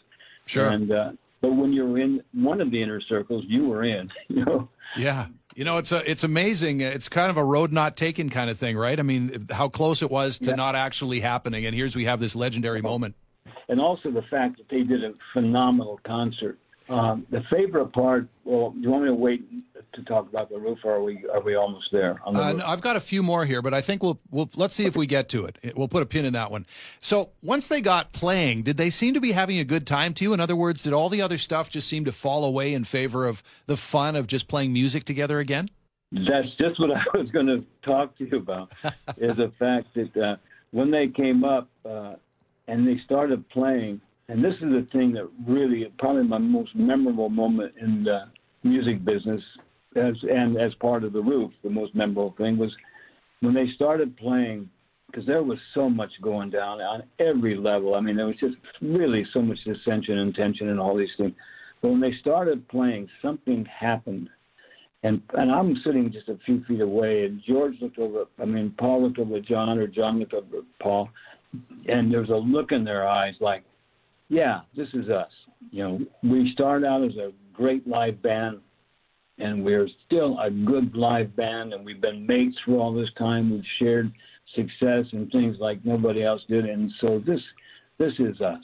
Sure. 0.45 0.69
And 0.69 0.91
uh, 0.91 1.11
but 1.41 1.53
when 1.53 1.73
you're 1.73 1.97
in 1.97 2.21
one 2.33 2.61
of 2.61 2.69
the 2.69 2.81
inner 2.81 3.01
circles, 3.01 3.43
you 3.47 3.67
were 3.67 3.83
in. 3.83 4.09
You 4.27 4.45
know. 4.45 4.69
Yeah. 4.95 5.27
You 5.55 5.63
know, 5.63 5.77
it's 5.77 5.91
a, 5.91 6.09
it's 6.09 6.23
amazing. 6.23 6.81
It's 6.81 7.09
kind 7.09 7.31
of 7.31 7.37
a 7.37 7.43
road 7.43 7.71
not 7.71 7.97
taken 7.97 8.29
kind 8.29 8.51
of 8.51 8.59
thing, 8.59 8.77
right? 8.77 8.99
I 8.99 9.01
mean, 9.01 9.47
how 9.49 9.67
close 9.67 10.03
it 10.03 10.11
was 10.11 10.37
to 10.39 10.51
yeah. 10.51 10.55
not 10.55 10.75
actually 10.75 11.19
happening, 11.19 11.65
and 11.65 11.73
here's 11.73 11.95
we 11.95 12.05
have 12.05 12.19
this 12.19 12.35
legendary 12.35 12.83
moment 12.83 13.15
and 13.69 13.81
also 13.81 14.11
the 14.11 14.21
fact 14.23 14.57
that 14.57 14.69
they 14.69 14.83
did 14.83 15.03
a 15.03 15.13
phenomenal 15.33 15.99
concert. 16.03 16.57
Um, 16.89 17.25
the 17.29 17.43
favorite 17.49 17.87
part. 17.87 18.27
Well, 18.45 18.71
do 18.71 18.79
you 18.79 18.89
want 18.89 19.03
me 19.03 19.09
to 19.09 19.15
wait 19.15 19.43
to 19.93 20.03
talk 20.03 20.29
about 20.29 20.49
the 20.49 20.57
roof, 20.57 20.79
or 20.83 20.95
are 20.95 21.03
we 21.03 21.25
are 21.33 21.41
we 21.41 21.55
almost 21.55 21.89
there? 21.91 22.19
The 22.31 22.39
uh, 22.39 22.61
I've 22.65 22.81
got 22.81 22.95
a 22.95 23.01
few 23.01 23.21
more 23.21 23.45
here, 23.45 23.61
but 23.61 23.73
I 23.73 23.81
think 23.81 24.01
we'll 24.01 24.19
we'll 24.31 24.49
let's 24.55 24.75
see 24.75 24.85
if 24.85 24.95
we 24.95 25.05
get 25.05 25.27
to 25.29 25.45
it. 25.45 25.73
We'll 25.75 25.89
put 25.89 26.01
a 26.01 26.05
pin 26.05 26.23
in 26.23 26.33
that 26.33 26.49
one. 26.49 26.65
So 26.99 27.31
once 27.43 27.67
they 27.67 27.81
got 27.81 28.13
playing, 28.13 28.63
did 28.63 28.77
they 28.77 28.89
seem 28.89 29.13
to 29.15 29.19
be 29.19 29.33
having 29.33 29.59
a 29.59 29.65
good 29.65 29.85
time 29.85 30.13
to 30.15 30.23
you? 30.23 30.33
In 30.33 30.39
other 30.39 30.55
words, 30.55 30.83
did 30.83 30.93
all 30.93 31.09
the 31.09 31.21
other 31.21 31.37
stuff 31.37 31.69
just 31.69 31.89
seem 31.89 32.05
to 32.05 32.11
fall 32.11 32.45
away 32.45 32.73
in 32.73 32.85
favor 32.85 33.25
of 33.25 33.43
the 33.65 33.77
fun 33.77 34.15
of 34.15 34.27
just 34.27 34.47
playing 34.47 34.71
music 34.71 35.03
together 35.03 35.39
again? 35.39 35.69
That's 36.11 36.53
just 36.57 36.79
what 36.79 36.91
I 37.13 37.17
was 37.17 37.29
going 37.31 37.47
to 37.47 37.65
talk 37.83 38.17
to 38.19 38.25
you 38.25 38.37
about. 38.37 38.71
is 39.17 39.35
the 39.35 39.51
fact 39.59 39.87
that 39.95 40.15
uh, 40.15 40.35
when 40.71 40.91
they 40.91 41.07
came 41.07 41.43
up, 41.43 41.67
uh, 41.85 42.15
and 42.67 42.87
they 42.87 42.99
started 43.05 43.47
playing. 43.49 44.01
And 44.29 44.43
this 44.43 44.53
is 44.55 44.61
the 44.61 44.87
thing 44.91 45.13
that 45.13 45.29
really, 45.47 45.91
probably 45.99 46.23
my 46.23 46.37
most 46.37 46.75
memorable 46.75 47.29
moment 47.29 47.73
in 47.81 48.03
the 48.03 48.25
music 48.63 49.05
business, 49.05 49.41
as 49.95 50.15
and 50.23 50.57
as 50.57 50.73
part 50.75 51.03
of 51.03 51.13
the 51.13 51.21
roof, 51.21 51.51
the 51.63 51.69
most 51.69 51.95
memorable 51.95 52.35
thing 52.37 52.57
was 52.57 52.71
when 53.39 53.53
they 53.53 53.67
started 53.75 54.17
playing, 54.17 54.69
because 55.07 55.25
there 55.25 55.43
was 55.43 55.57
so 55.73 55.89
much 55.89 56.11
going 56.21 56.49
down 56.49 56.81
on 56.81 57.03
every 57.19 57.55
level. 57.55 57.95
I 57.95 58.01
mean, 58.01 58.17
there 58.17 58.25
was 58.25 58.35
just 58.39 58.55
really 58.81 59.25
so 59.33 59.41
much 59.41 59.57
dissension 59.63 60.17
and 60.17 60.35
tension 60.35 60.69
and 60.69 60.79
all 60.79 60.97
these 60.97 61.15
things. 61.17 61.33
But 61.81 61.91
when 61.91 62.01
they 62.01 62.13
started 62.19 62.67
playing, 62.67 63.07
something 63.21 63.65
happened. 63.65 64.29
And 65.03 65.21
and 65.35 65.51
I'm 65.51 65.77
sitting 65.85 66.11
just 66.11 66.27
a 66.27 66.37
few 66.45 66.63
feet 66.65 66.81
away, 66.81 67.25
and 67.25 67.41
George 67.47 67.75
looked 67.79 67.99
over. 67.99 68.25
I 68.41 68.45
mean, 68.45 68.73
Paul 68.77 69.03
looked 69.03 69.19
over 69.19 69.37
at 69.37 69.45
John, 69.45 69.77
or 69.77 69.87
John 69.87 70.19
looked 70.19 70.33
over 70.33 70.57
at 70.57 70.63
Paul, 70.81 71.07
and 71.87 72.11
there's 72.11 72.29
a 72.29 72.35
look 72.35 72.71
in 72.71 72.83
their 72.83 73.07
eyes 73.07 73.35
like, 73.39 73.63
yeah, 74.29 74.61
this 74.75 74.87
is 74.93 75.09
us. 75.09 75.31
You 75.71 75.83
know, 75.83 75.99
we 76.23 76.51
started 76.53 76.85
out 76.85 77.03
as 77.03 77.15
a 77.15 77.31
great 77.53 77.87
live 77.87 78.21
band, 78.21 78.59
and 79.37 79.63
we're 79.63 79.87
still 80.05 80.37
a 80.39 80.49
good 80.49 80.95
live 80.95 81.35
band, 81.35 81.73
and 81.73 81.85
we've 81.85 82.01
been 82.01 82.25
mates 82.25 82.57
for 82.65 82.73
all 82.73 82.93
this 82.93 83.09
time. 83.17 83.51
We've 83.51 83.63
shared 83.79 84.11
success 84.55 85.05
and 85.11 85.31
things 85.31 85.57
like 85.59 85.83
nobody 85.85 86.23
else 86.23 86.41
did, 86.47 86.65
and 86.65 86.91
so 87.01 87.21
this 87.25 87.41
this 87.97 88.13
is 88.19 88.39
us. 88.41 88.63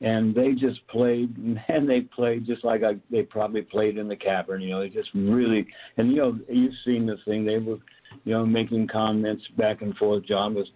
And 0.00 0.32
they 0.32 0.52
just 0.52 0.86
played, 0.88 1.36
and 1.68 1.88
they 1.88 2.02
played 2.02 2.46
just 2.46 2.64
like 2.64 2.82
I, 2.82 2.96
they 3.10 3.22
probably 3.22 3.62
played 3.62 3.98
in 3.98 4.08
the 4.08 4.16
cavern. 4.16 4.62
You 4.62 4.70
know, 4.70 4.80
they 4.80 4.88
just 4.88 5.10
really, 5.14 5.66
and 5.96 6.10
you 6.10 6.16
know, 6.16 6.38
you've 6.48 6.74
seen 6.84 7.06
this 7.06 7.20
thing. 7.24 7.44
They 7.44 7.58
were, 7.58 7.78
you 8.24 8.32
know, 8.32 8.46
making 8.46 8.88
comments 8.88 9.42
back 9.56 9.82
and 9.82 9.96
forth. 9.96 10.24
John 10.26 10.54
was 10.54 10.66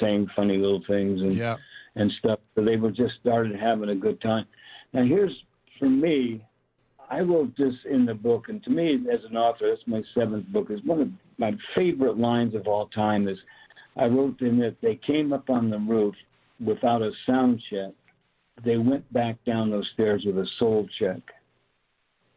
saying 0.00 0.28
funny 0.36 0.58
little 0.58 0.82
things 0.86 1.20
and 1.20 1.34
yeah. 1.34 1.56
And 1.96 2.12
stuff. 2.18 2.38
So 2.54 2.64
they 2.64 2.76
were 2.76 2.90
just 2.90 3.14
started 3.20 3.58
having 3.58 3.88
a 3.88 3.94
good 3.94 4.20
time. 4.20 4.46
Now 4.92 5.04
here's 5.04 5.32
for 5.78 5.88
me, 5.88 6.42
I 7.10 7.20
wrote 7.20 7.56
this 7.56 7.74
in 7.90 8.06
the 8.06 8.14
book, 8.14 8.48
and 8.48 8.62
to 8.64 8.70
me, 8.70 8.98
as 9.12 9.20
an 9.28 9.36
author, 9.36 9.68
that's 9.68 9.86
my 9.86 10.02
seventh 10.14 10.46
book. 10.48 10.70
Is 10.70 10.80
one 10.84 11.00
of 11.00 11.08
my 11.38 11.52
favorite 11.74 12.18
lines 12.18 12.54
of 12.54 12.66
all 12.66 12.86
time. 12.88 13.28
Is 13.28 13.38
I 13.96 14.06
wrote 14.06 14.40
in 14.40 14.60
it 14.62 14.76
they 14.82 14.98
came 15.06 15.32
up 15.32 15.50
on 15.50 15.70
the 15.70 15.78
roof 15.78 16.14
without 16.64 17.02
a 17.02 17.10
sound 17.26 17.62
check. 17.70 17.92
They 18.64 18.76
went 18.76 19.10
back 19.12 19.36
down 19.44 19.70
those 19.70 19.88
stairs 19.94 20.22
with 20.26 20.38
a 20.38 20.46
soul 20.58 20.88
check, 20.98 21.20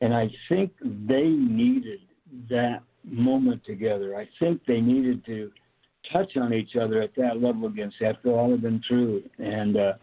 and 0.02 0.13
I 0.13 0.30
think 0.50 0.72
they 0.82 1.28
needed 1.28 2.00
that 2.50 2.84
moment 3.04 3.63
together. 3.65 4.15
I 4.15 4.28
think 4.39 4.62
they 4.67 4.82
needed 4.82 5.26
to 5.26 5.52
touch 6.12 6.38
on 6.38 6.54
each 6.54 6.76
other 6.76 7.02
at 7.02 7.15
that 7.15 7.41
level 7.41 7.67
against 7.67 8.02
after 8.02 8.32
all 8.32 8.52
had 8.52 8.62
been 8.62 8.82
through. 8.88 9.24
And 9.38 9.78
uh, 9.78 9.93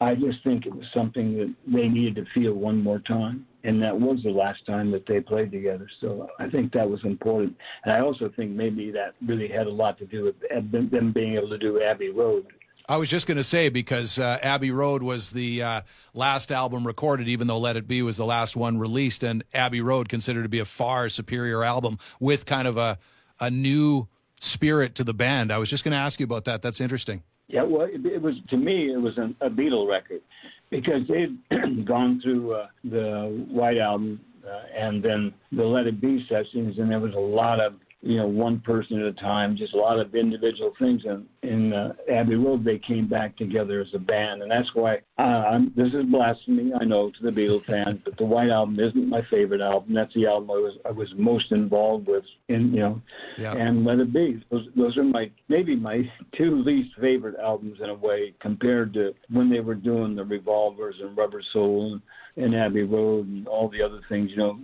I 0.00 0.14
just 0.14 0.42
think 0.44 0.66
it 0.66 0.74
was 0.74 0.86
something 0.94 1.36
that 1.38 1.54
they 1.66 1.88
needed 1.88 2.16
to 2.16 2.24
feel 2.34 2.54
one 2.54 2.82
more 2.82 2.98
time. 3.00 3.46
And 3.62 3.82
that 3.82 3.98
was 3.98 4.18
the 4.22 4.30
last 4.30 4.66
time 4.66 4.90
that 4.90 5.06
they 5.06 5.20
played 5.20 5.50
together. 5.50 5.88
So 6.00 6.28
I 6.38 6.48
think 6.50 6.72
that 6.72 6.88
was 6.88 7.00
important. 7.04 7.56
And 7.84 7.94
I 7.94 8.00
also 8.00 8.30
think 8.36 8.50
maybe 8.50 8.90
that 8.90 9.14
really 9.26 9.48
had 9.48 9.66
a 9.66 9.70
lot 9.70 9.98
to 9.98 10.06
do 10.06 10.24
with 10.24 10.34
them 10.70 11.12
being 11.12 11.34
able 11.34 11.48
to 11.48 11.58
do 11.58 11.82
Abbey 11.82 12.10
Road. 12.10 12.46
I 12.86 12.98
was 12.98 13.08
just 13.08 13.26
going 13.26 13.38
to 13.38 13.44
say 13.44 13.70
because 13.70 14.18
uh, 14.18 14.38
Abbey 14.42 14.70
Road 14.70 15.02
was 15.02 15.30
the 15.30 15.62
uh, 15.62 15.80
last 16.12 16.52
album 16.52 16.86
recorded, 16.86 17.28
even 17.28 17.46
though 17.46 17.58
Let 17.58 17.76
It 17.76 17.88
Be 17.88 18.02
was 18.02 18.18
the 18.18 18.26
last 18.26 18.56
one 18.56 18.78
released, 18.78 19.22
and 19.22 19.42
Abbey 19.54 19.80
Road 19.80 20.10
considered 20.10 20.42
to 20.42 20.50
be 20.50 20.58
a 20.58 20.66
far 20.66 21.08
superior 21.08 21.64
album 21.64 21.98
with 22.20 22.44
kind 22.44 22.68
of 22.68 22.76
a 22.76 22.98
a 23.40 23.50
new 23.50 24.06
spirit 24.40 24.94
to 24.96 25.04
the 25.04 25.14
band. 25.14 25.52
I 25.52 25.58
was 25.58 25.70
just 25.70 25.84
going 25.84 25.92
to 25.92 25.98
ask 25.98 26.20
you 26.20 26.24
about 26.24 26.44
that. 26.44 26.62
That's 26.62 26.80
interesting. 26.80 27.22
Yeah, 27.48 27.62
well, 27.62 27.82
it, 27.82 28.04
it 28.06 28.22
was 28.22 28.34
to 28.48 28.56
me 28.56 28.92
it 28.92 29.00
was 29.00 29.16
an, 29.18 29.36
a 29.40 29.50
Beatle 29.50 29.88
record 29.88 30.22
because 30.70 31.02
they'd 31.08 31.36
gone 31.84 32.20
through 32.22 32.54
uh, 32.54 32.66
the 32.84 33.46
White 33.50 33.78
Album 33.78 34.20
uh, 34.46 34.62
and 34.76 35.02
then 35.02 35.32
the 35.52 35.62
Let 35.62 35.86
It 35.86 36.00
Be 36.00 36.24
sessions, 36.28 36.78
and 36.78 36.90
there 36.90 37.00
was 37.00 37.14
a 37.14 37.20
lot 37.20 37.60
of 37.60 37.74
you 38.04 38.18
know, 38.18 38.26
one 38.26 38.60
person 38.60 39.00
at 39.00 39.06
a 39.06 39.12
time, 39.14 39.56
just 39.56 39.72
a 39.72 39.78
lot 39.78 39.98
of 39.98 40.14
individual 40.14 40.74
things. 40.78 41.00
And 41.06 41.26
in 41.42 41.72
uh, 41.72 41.94
Abbey 42.12 42.34
Road, 42.34 42.62
they 42.62 42.78
came 42.78 43.08
back 43.08 43.34
together 43.38 43.80
as 43.80 43.88
a 43.94 43.98
band, 43.98 44.42
and 44.42 44.50
that's 44.50 44.68
why 44.74 44.98
uh, 45.18 45.22
I'm, 45.22 45.72
this 45.74 45.88
is 45.88 46.04
blasphemy, 46.10 46.72
I 46.78 46.84
know, 46.84 47.10
to 47.10 47.22
the 47.22 47.30
Beatles 47.30 47.64
fans, 47.64 48.00
but 48.04 48.18
the 48.18 48.26
White 48.26 48.50
Album 48.50 48.78
isn't 48.78 49.08
my 49.08 49.22
favorite 49.30 49.62
album. 49.62 49.94
That's 49.94 50.12
the 50.12 50.26
album 50.26 50.50
I 50.50 50.54
was 50.54 50.74
I 50.84 50.90
was 50.90 51.08
most 51.16 51.50
involved 51.50 52.06
with, 52.06 52.24
in 52.48 52.74
you 52.74 52.80
know, 52.80 53.02
Yeah. 53.38 53.54
and 53.56 53.86
Let 53.86 54.00
It 54.00 54.12
Be. 54.12 54.44
Those 54.50 54.68
those 54.76 54.98
are 54.98 55.04
my 55.04 55.30
maybe 55.48 55.74
my 55.74 56.02
two 56.36 56.62
least 56.62 56.90
favorite 57.00 57.36
albums 57.40 57.78
in 57.82 57.88
a 57.88 57.94
way 57.94 58.34
compared 58.40 58.92
to 58.94 59.14
when 59.30 59.48
they 59.48 59.60
were 59.60 59.74
doing 59.74 60.14
the 60.14 60.24
Revolvers 60.24 60.96
and 61.00 61.16
Rubber 61.16 61.42
Soul 61.54 61.94
and, 62.36 62.44
and 62.44 62.54
Abbey 62.54 62.82
Road 62.82 63.28
and 63.28 63.48
all 63.48 63.70
the 63.70 63.80
other 63.80 64.02
things. 64.10 64.30
You 64.30 64.36
know, 64.36 64.58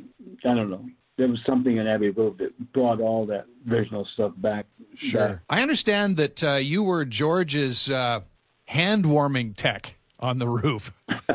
I 0.45 0.55
don't 0.55 0.71
know. 0.71 0.85
There 1.21 1.29
was 1.29 1.41
something 1.45 1.77
in 1.77 1.87
Abbey 1.87 2.09
Road 2.09 2.39
that 2.39 2.73
brought 2.73 2.99
all 2.99 3.27
that 3.27 3.45
original 3.71 4.09
stuff 4.15 4.33
back. 4.39 4.65
Sure. 4.95 5.43
I 5.51 5.61
understand 5.61 6.17
that 6.17 6.43
uh, 6.43 6.55
you 6.55 6.83
were 6.83 7.05
George's 7.05 7.91
uh, 7.91 8.21
hand 8.65 9.05
warming 9.05 9.53
tech 9.53 9.97
on 10.19 10.39
the 10.39 10.49
roof. 10.49 10.95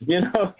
You 0.00 0.22
know, 0.22 0.54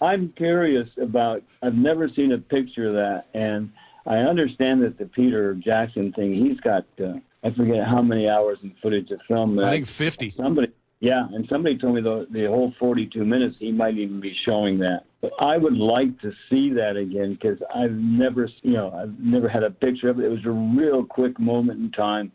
I'm 0.00 0.32
curious 0.36 0.88
about. 1.00 1.42
I've 1.62 1.74
never 1.74 2.08
seen 2.08 2.32
a 2.32 2.38
picture 2.38 2.88
of 2.88 2.94
that, 2.94 3.26
and 3.34 3.70
I 4.06 4.16
understand 4.16 4.82
that 4.82 4.98
the 4.98 5.04
Peter 5.04 5.54
Jackson 5.54 6.12
thing. 6.14 6.34
He's 6.34 6.58
got. 6.60 6.86
Uh, 6.98 7.18
I 7.44 7.54
forget 7.54 7.86
how 7.86 8.02
many 8.02 8.28
hours 8.28 8.58
in 8.62 8.74
footage 8.82 9.10
of 9.10 9.20
film. 9.28 9.58
I 9.60 9.70
think 9.70 9.86
50. 9.86 10.34
Somebody, 10.36 10.72
yeah, 11.00 11.26
and 11.32 11.46
somebody 11.48 11.76
told 11.76 11.96
me 11.96 12.00
the 12.00 12.26
the 12.30 12.46
whole 12.46 12.72
42 12.80 13.24
minutes. 13.24 13.56
He 13.58 13.70
might 13.70 13.96
even 13.98 14.20
be 14.20 14.34
showing 14.44 14.78
that. 14.78 15.04
I 15.40 15.56
would 15.56 15.76
like 15.76 16.20
to 16.20 16.32
see 16.48 16.72
that 16.74 16.96
again 16.96 17.34
because 17.34 17.58
I've 17.74 17.92
never, 17.92 18.48
you 18.62 18.74
know, 18.74 18.92
I've 18.92 19.18
never 19.18 19.48
had 19.48 19.64
a 19.64 19.70
picture 19.70 20.08
of 20.08 20.20
it. 20.20 20.26
It 20.26 20.28
was 20.28 20.44
a 20.46 20.50
real 20.50 21.04
quick 21.04 21.40
moment 21.40 21.80
in 21.80 21.90
time, 21.90 22.30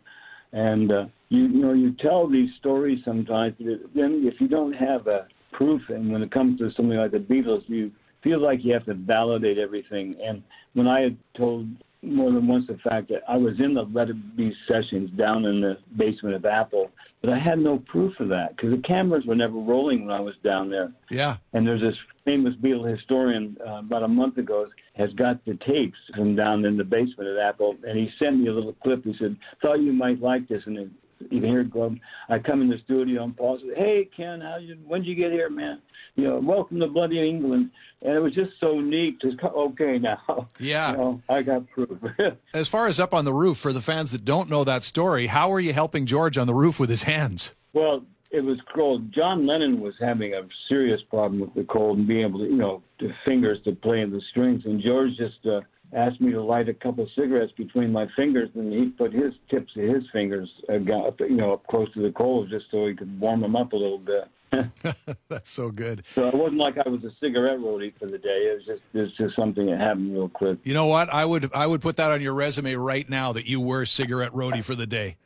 and 0.52 0.92
uh, 0.92 1.06
you, 1.30 1.44
you 1.44 1.62
know, 1.62 1.74
you 1.74 1.94
tell 1.94 2.28
these 2.28 2.50
stories 2.60 3.00
sometimes. 3.06 3.56
Then, 3.60 4.24
if 4.26 4.42
you 4.42 4.50
don't 4.50 4.74
have 4.74 5.08
a 5.08 5.28
proof, 5.54 5.82
and 5.90 6.12
when 6.12 6.22
it 6.22 6.32
comes 6.32 6.60
to 6.60 6.72
something 6.76 6.98
like 6.98 7.12
the 7.12 7.20
Beatles, 7.20 7.64
you 7.68 7.90
feel 8.22 8.42
like 8.42 8.64
you 8.64 8.74
have 8.74 8.86
to 8.86 8.96
validate 8.96 9.58
everything. 9.58 10.16
And 10.22 10.44
when 10.74 10.88
I 10.88 11.02
had 11.02 11.18
told 11.38 11.68
more 12.04 12.32
than 12.32 12.48
once 12.48 12.66
the 12.68 12.78
fact 12.88 13.10
that 13.10 13.22
I 13.28 13.38
was 13.38 13.54
in 13.60 13.74
the 13.74 13.84
Let 13.84 14.10
It 14.10 14.38
Be 14.38 14.54
sessions 14.68 15.10
down 15.18 15.46
in 15.46 15.62
the 15.62 15.78
basement 15.98 16.36
of 16.36 16.46
Apple, 16.46 16.92
but 17.22 17.32
I 17.32 17.40
had 17.40 17.60
no 17.60 17.80
proof 17.88 18.20
of 18.20 18.30
that 18.30 18.56
because 18.56 18.72
the 18.72 18.82
cameras 18.82 19.26
were 19.26 19.36
never 19.36 19.54
rolling 19.54 20.06
when 20.06 20.16
I 20.16 20.20
was 20.20 20.36
down 20.44 20.70
there. 20.70 20.92
Yeah. 21.10 21.38
And 21.54 21.66
there's 21.66 21.82
this 21.82 21.96
famous 22.26 22.54
Beatle 22.62 22.92
historian 22.92 23.58
uh, 23.66 23.80
about 23.80 24.04
a 24.04 24.08
month 24.08 24.38
ago 24.38 24.68
has 24.96 25.12
got 25.14 25.44
the 25.46 25.58
tapes 25.66 25.98
from 26.16 26.36
down 26.36 26.66
in 26.66 26.78
the 26.78 26.84
basement 26.84 27.30
of 27.30 27.38
Apple, 27.38 27.76
and 27.84 27.98
he 27.98 28.10
sent 28.20 28.40
me 28.40 28.48
a 28.48 28.54
little 28.54 28.74
clip. 28.84 29.04
He 29.04 29.16
said, 29.20 29.36
"Thought 29.62 29.82
you 29.82 29.94
might 29.94 30.22
like 30.22 30.48
this," 30.48 30.62
and 30.66 30.78
then 30.78 30.92
you 31.32 31.40
can 31.42 31.50
hear 31.50 31.62
it. 31.62 32.00
I 32.30 32.40
come 32.40 32.62
in 32.62 32.70
the 32.70 32.78
studio 32.86 33.24
and 33.24 33.36
Paul 33.36 33.60
said, 33.60 33.78
"Hey 33.78 34.10
Ken, 34.16 34.42
how 34.42 34.58
you? 34.58 34.76
When'd 34.88 35.06
you 35.06 35.16
get 35.16 35.32
here, 35.32 35.50
man? 35.50 35.82
You 36.16 36.26
know, 36.26 36.40
welcome 36.40 36.80
to 36.80 36.88
bloody 36.88 37.28
England." 37.28 37.72
And 38.02 38.14
it 38.16 38.20
was 38.20 38.34
just 38.34 38.52
so 38.60 38.80
neat. 38.80 39.20
To 39.22 39.30
okay 39.50 39.98
now, 39.98 40.48
Yeah. 40.60 40.92
you 40.92 40.98
know, 40.98 41.22
I 41.30 41.42
got 41.42 41.70
proof. 41.70 41.90
As 42.54 42.68
far 42.68 42.88
as 42.88 43.00
up 43.00 43.14
on 43.14 43.26
the 43.26 43.34
roof, 43.34 43.58
for 43.58 43.72
the 43.74 43.82
fans 43.82 44.12
that 44.12 44.26
don't 44.26 44.50
know 44.50 44.64
that 44.64 44.84
story, 44.84 45.28
how 45.28 45.52
are 45.54 45.60
you 45.60 45.74
helping 45.74 46.06
George 46.06 46.38
on 46.38 46.48
the 46.48 46.54
roof 46.54 46.80
with 46.80 46.90
his 46.90 47.04
hands? 47.04 47.52
Well, 47.74 48.04
it 48.30 48.42
was 48.44 48.58
cold. 48.76 49.12
John 49.14 49.46
Lennon 49.48 49.80
was 49.80 49.94
having 50.00 50.34
a 50.34 50.42
serious 50.68 51.00
problem 51.10 51.40
with 51.40 51.54
the 51.54 51.64
cold 51.64 52.00
and 52.00 52.08
being 52.08 52.26
able 52.26 52.40
to, 52.40 52.46
you 52.46 52.58
know, 52.58 52.82
the 53.00 53.12
fingers 53.24 53.60
to 53.64 53.74
play 53.74 54.02
in 54.02 54.10
the 54.12 54.22
strings. 54.32 54.64
And 54.66 54.82
George 54.82 55.12
just 55.18 55.46
uh, 55.46 55.62
asked 55.96 56.22
me 56.22 56.32
to 56.32 56.42
light 56.42 56.70
a 56.70 56.74
couple 56.74 57.04
of 57.04 57.10
cigarettes 57.16 57.54
between 57.58 57.92
my 57.92 58.08
fingers, 58.16 58.50
and 58.56 58.72
he 58.72 58.90
put 58.90 59.14
his 59.14 59.34
tips 59.50 59.72
of 59.76 59.84
his 59.84 60.04
fingers, 60.12 60.50
uh, 60.70 60.78
got 60.78 61.08
up, 61.08 61.20
you 61.20 61.36
know, 61.36 61.54
up 61.54 61.68
close 61.68 61.92
to 61.94 62.02
the 62.02 62.12
coals 62.12 62.50
just 62.50 62.66
so 62.72 62.88
he 62.88 62.96
could 62.96 63.20
warm 63.20 63.42
them 63.42 63.56
up 63.56 63.74
a 63.74 63.76
little 63.76 64.00
bit. 64.00 64.28
That's 65.30 65.52
so 65.52 65.72
good. 65.72 66.04
So 66.14 66.28
it 66.28 66.34
wasn't 66.34 66.58
like 66.58 66.78
I 66.78 66.88
was 66.88 67.04
a 67.04 67.12
cigarette 67.20 67.60
roadie 67.60 67.98
for 67.98 68.06
the 68.06 68.18
day. 68.18 68.50
It 68.52 68.56
was 68.58 68.66
just 68.66 68.82
it 68.94 69.00
was 69.00 69.12
just 69.18 69.36
something 69.36 69.66
that 69.66 69.80
happened 69.80 70.14
real 70.14 70.30
quick. 70.30 70.60
You 70.64 70.74
know 70.74 70.86
what? 70.86 71.12
I 71.12 71.26
would 71.26 71.54
I 71.54 71.66
would 71.66 71.82
put 71.82 71.98
that 71.98 72.12
on 72.12 72.22
your 72.22 72.34
resume 72.34 72.76
right 72.76 73.10
now 73.10 73.34
that 73.34 73.46
you 73.46 73.60
were 73.60 73.86
cigarette 73.86 74.32
roadie 74.32 74.64
for 74.64 74.76
the 74.76 74.88
day. 74.88 75.18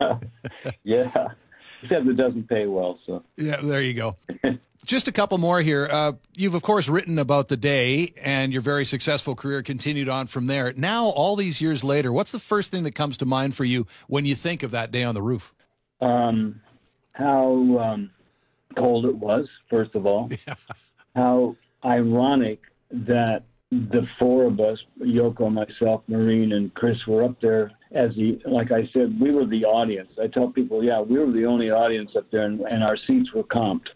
Yeah, 0.82 1.10
except 1.82 2.06
it 2.06 2.16
doesn't 2.16 2.48
pay 2.48 2.66
well. 2.66 2.98
So 3.06 3.22
Yeah, 3.36 3.60
there 3.62 3.82
you 3.82 3.94
go. 3.94 4.16
Just 4.88 5.06
a 5.06 5.12
couple 5.12 5.36
more 5.36 5.60
here. 5.60 5.86
Uh, 5.92 6.12
you've 6.34 6.54
of 6.54 6.62
course 6.62 6.88
written 6.88 7.18
about 7.18 7.48
the 7.48 7.58
day, 7.58 8.14
and 8.16 8.54
your 8.54 8.62
very 8.62 8.86
successful 8.86 9.34
career 9.34 9.62
continued 9.62 10.08
on 10.08 10.26
from 10.26 10.46
there. 10.46 10.72
Now, 10.74 11.08
all 11.08 11.36
these 11.36 11.60
years 11.60 11.84
later, 11.84 12.10
what's 12.10 12.32
the 12.32 12.38
first 12.38 12.70
thing 12.70 12.84
that 12.84 12.94
comes 12.94 13.18
to 13.18 13.26
mind 13.26 13.54
for 13.54 13.66
you 13.66 13.86
when 14.06 14.24
you 14.24 14.34
think 14.34 14.62
of 14.62 14.70
that 14.70 14.90
day 14.90 15.04
on 15.04 15.14
the 15.14 15.20
roof? 15.20 15.52
um, 16.00 16.60
how 17.12 17.78
um, 17.78 18.10
cold 18.78 19.04
it 19.04 19.14
was, 19.14 19.46
first 19.68 19.94
of 19.94 20.06
all. 20.06 20.30
How 21.16 21.56
ironic 21.84 22.60
that 22.92 23.42
the 23.72 24.06
four 24.20 24.44
of 24.44 24.60
us, 24.60 24.78
Yoko, 25.00 25.52
myself, 25.52 26.02
Maureen, 26.06 26.52
and 26.52 26.72
Chris, 26.74 26.96
were 27.08 27.24
up 27.24 27.40
there 27.40 27.72
as 27.92 28.10
the, 28.14 28.38
like 28.46 28.70
I 28.70 28.88
said, 28.92 29.18
we 29.20 29.32
were 29.32 29.44
the 29.44 29.64
audience. 29.64 30.10
I 30.22 30.28
tell 30.28 30.48
people, 30.48 30.84
yeah, 30.84 31.00
we 31.00 31.18
were 31.18 31.32
the 31.32 31.44
only 31.44 31.70
audience 31.70 32.10
up 32.16 32.30
there, 32.30 32.44
and, 32.44 32.60
and 32.60 32.84
our 32.84 32.96
seats 33.08 33.30
were 33.34 33.42
comped. 33.42 33.88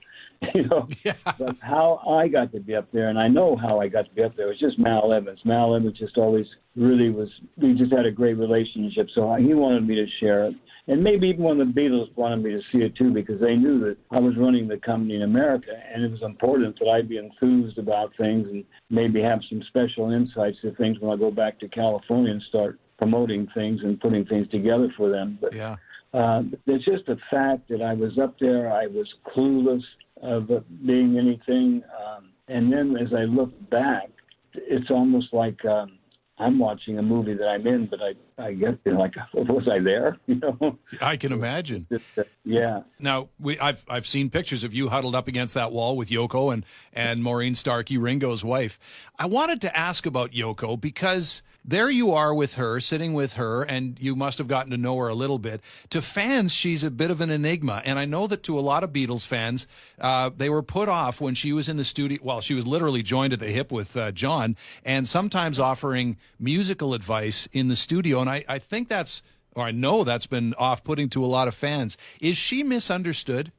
You 0.54 0.66
know, 0.68 0.88
Yeah. 1.04 1.14
but 1.38 1.56
how 1.60 2.00
I 2.08 2.28
got 2.28 2.52
to 2.52 2.60
be 2.60 2.74
up 2.74 2.88
there, 2.92 3.08
and 3.08 3.18
I 3.18 3.28
know 3.28 3.56
how 3.56 3.80
I 3.80 3.88
got 3.88 4.06
to 4.06 4.14
be 4.14 4.22
up 4.22 4.36
there, 4.36 4.48
was 4.48 4.58
just 4.58 4.78
Mal 4.78 5.12
Evans. 5.12 5.40
Mal 5.44 5.74
Evans 5.74 5.98
just 5.98 6.18
always 6.18 6.46
really 6.76 7.10
was, 7.10 7.28
we 7.56 7.74
just 7.74 7.92
had 7.92 8.06
a 8.06 8.10
great 8.10 8.34
relationship, 8.34 9.08
so 9.14 9.34
he 9.36 9.54
wanted 9.54 9.86
me 9.86 9.94
to 9.94 10.06
share 10.20 10.46
it. 10.46 10.54
And 10.88 11.02
maybe 11.02 11.28
even 11.28 11.44
when 11.44 11.58
the 11.58 11.64
Beatles 11.64 12.14
wanted 12.16 12.42
me 12.42 12.50
to 12.50 12.60
see 12.72 12.78
it 12.78 12.96
too, 12.96 13.12
because 13.12 13.40
they 13.40 13.54
knew 13.54 13.78
that 13.80 13.96
I 14.10 14.18
was 14.18 14.34
running 14.36 14.66
the 14.66 14.78
company 14.78 15.14
in 15.14 15.22
America, 15.22 15.70
and 15.94 16.04
it 16.04 16.10
was 16.10 16.22
important 16.22 16.78
that 16.80 16.88
I 16.88 17.02
be 17.02 17.18
enthused 17.18 17.78
about 17.78 18.12
things 18.18 18.48
and 18.50 18.64
maybe 18.90 19.22
have 19.22 19.40
some 19.48 19.62
special 19.68 20.10
insights 20.10 20.56
to 20.62 20.74
things 20.74 20.98
when 21.00 21.12
I 21.12 21.16
go 21.16 21.30
back 21.30 21.60
to 21.60 21.68
California 21.68 22.32
and 22.32 22.42
start 22.48 22.80
promoting 22.98 23.48
things 23.54 23.80
and 23.82 23.98
putting 24.00 24.24
things 24.26 24.48
together 24.48 24.92
for 24.96 25.08
them. 25.08 25.38
But 25.40 25.52
Yeah. 25.54 25.76
Uh, 26.12 26.42
it's 26.66 26.84
just 26.84 27.08
a 27.08 27.16
fact 27.30 27.68
that 27.68 27.82
I 27.82 27.94
was 27.94 28.18
up 28.18 28.38
there. 28.38 28.70
I 28.70 28.86
was 28.86 29.06
clueless 29.34 29.82
of 30.22 30.48
being 30.86 31.18
anything. 31.18 31.82
Um, 31.98 32.30
and 32.48 32.72
then 32.72 32.96
as 32.96 33.12
I 33.14 33.22
look 33.22 33.50
back, 33.70 34.10
it's 34.54 34.90
almost 34.90 35.32
like 35.32 35.64
um, 35.64 35.98
I'm 36.38 36.58
watching 36.58 36.98
a 36.98 37.02
movie 37.02 37.34
that 37.34 37.46
I'm 37.46 37.66
in, 37.66 37.86
but 37.86 38.00
I, 38.02 38.42
I 38.42 38.52
get 38.52 38.78
you 38.84 38.92
know, 38.92 39.00
like, 39.00 39.14
was 39.34 39.68
I 39.70 39.78
there? 39.80 40.18
You 40.26 40.36
know, 40.36 40.78
I 41.00 41.16
can 41.16 41.32
imagine. 41.32 41.86
just, 41.90 42.04
uh, 42.16 42.24
yeah. 42.44 42.82
Now, 42.98 43.28
we, 43.38 43.58
I've 43.58 43.84
I've 43.88 44.06
seen 44.06 44.30
pictures 44.30 44.64
of 44.64 44.74
you 44.74 44.88
huddled 44.88 45.14
up 45.14 45.28
against 45.28 45.54
that 45.54 45.72
wall 45.72 45.96
with 45.96 46.08
Yoko 46.08 46.52
and 46.52 46.64
and 46.92 47.22
Maureen 47.22 47.54
Starkey, 47.54 47.98
Ringo's 47.98 48.44
wife. 48.44 48.78
I 49.18 49.26
wanted 49.26 49.60
to 49.62 49.76
ask 49.76 50.06
about 50.06 50.32
Yoko 50.32 50.80
because 50.80 51.42
there 51.64 51.88
you 51.88 52.12
are 52.12 52.34
with 52.34 52.54
her, 52.54 52.80
sitting 52.80 53.14
with 53.14 53.34
her, 53.34 53.62
and 53.62 53.98
you 54.00 54.16
must 54.16 54.38
have 54.38 54.48
gotten 54.48 54.70
to 54.72 54.76
know 54.76 54.96
her 54.98 55.08
a 55.08 55.14
little 55.14 55.38
bit. 55.38 55.60
To 55.90 56.02
fans, 56.02 56.52
she's 56.52 56.82
a 56.82 56.90
bit 56.90 57.10
of 57.10 57.20
an 57.20 57.30
enigma, 57.30 57.82
and 57.84 57.98
I 57.98 58.04
know 58.04 58.26
that 58.26 58.42
to 58.44 58.58
a 58.58 58.60
lot 58.60 58.82
of 58.82 58.92
Beatles 58.92 59.26
fans, 59.26 59.66
uh, 60.00 60.30
they 60.36 60.50
were 60.50 60.62
put 60.62 60.88
off 60.88 61.20
when 61.20 61.34
she 61.34 61.52
was 61.52 61.68
in 61.68 61.76
the 61.76 61.84
studio. 61.84 62.18
Well, 62.22 62.40
she 62.40 62.54
was 62.54 62.66
literally 62.66 63.02
joined 63.02 63.32
at 63.32 63.40
the 63.40 63.50
hip 63.50 63.70
with 63.70 63.96
uh, 63.96 64.10
John, 64.12 64.56
and 64.84 65.06
sometimes 65.06 65.58
offering 65.58 66.16
musical 66.38 66.94
advice 66.94 67.48
in 67.52 67.68
the 67.68 67.76
studio. 67.76 68.20
And 68.20 68.28
I, 68.28 68.44
I 68.48 68.58
think 68.58 68.88
that's 68.88 69.22
or 69.54 69.64
I 69.64 69.70
know 69.70 70.04
that's 70.04 70.26
been 70.26 70.54
off 70.54 70.82
putting 70.82 71.08
to 71.10 71.24
a 71.24 71.26
lot 71.26 71.48
of 71.48 71.54
fans. 71.54 71.96
Is 72.20 72.36
she 72.36 72.62
misunderstood? 72.62 73.52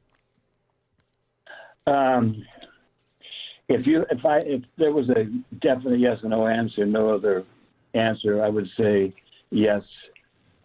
Um, 1.86 2.44
if 3.68 3.86
you, 3.86 4.04
if 4.10 4.24
I, 4.24 4.38
if 4.40 4.62
there 4.76 4.92
was 4.92 5.08
a 5.10 5.24
definite 5.56 6.00
yes 6.00 6.18
or 6.22 6.30
no 6.30 6.46
answer, 6.46 6.84
no 6.84 7.14
other 7.14 7.44
answer, 7.94 8.42
I 8.42 8.48
would 8.48 8.68
say 8.78 9.14
yes. 9.50 9.82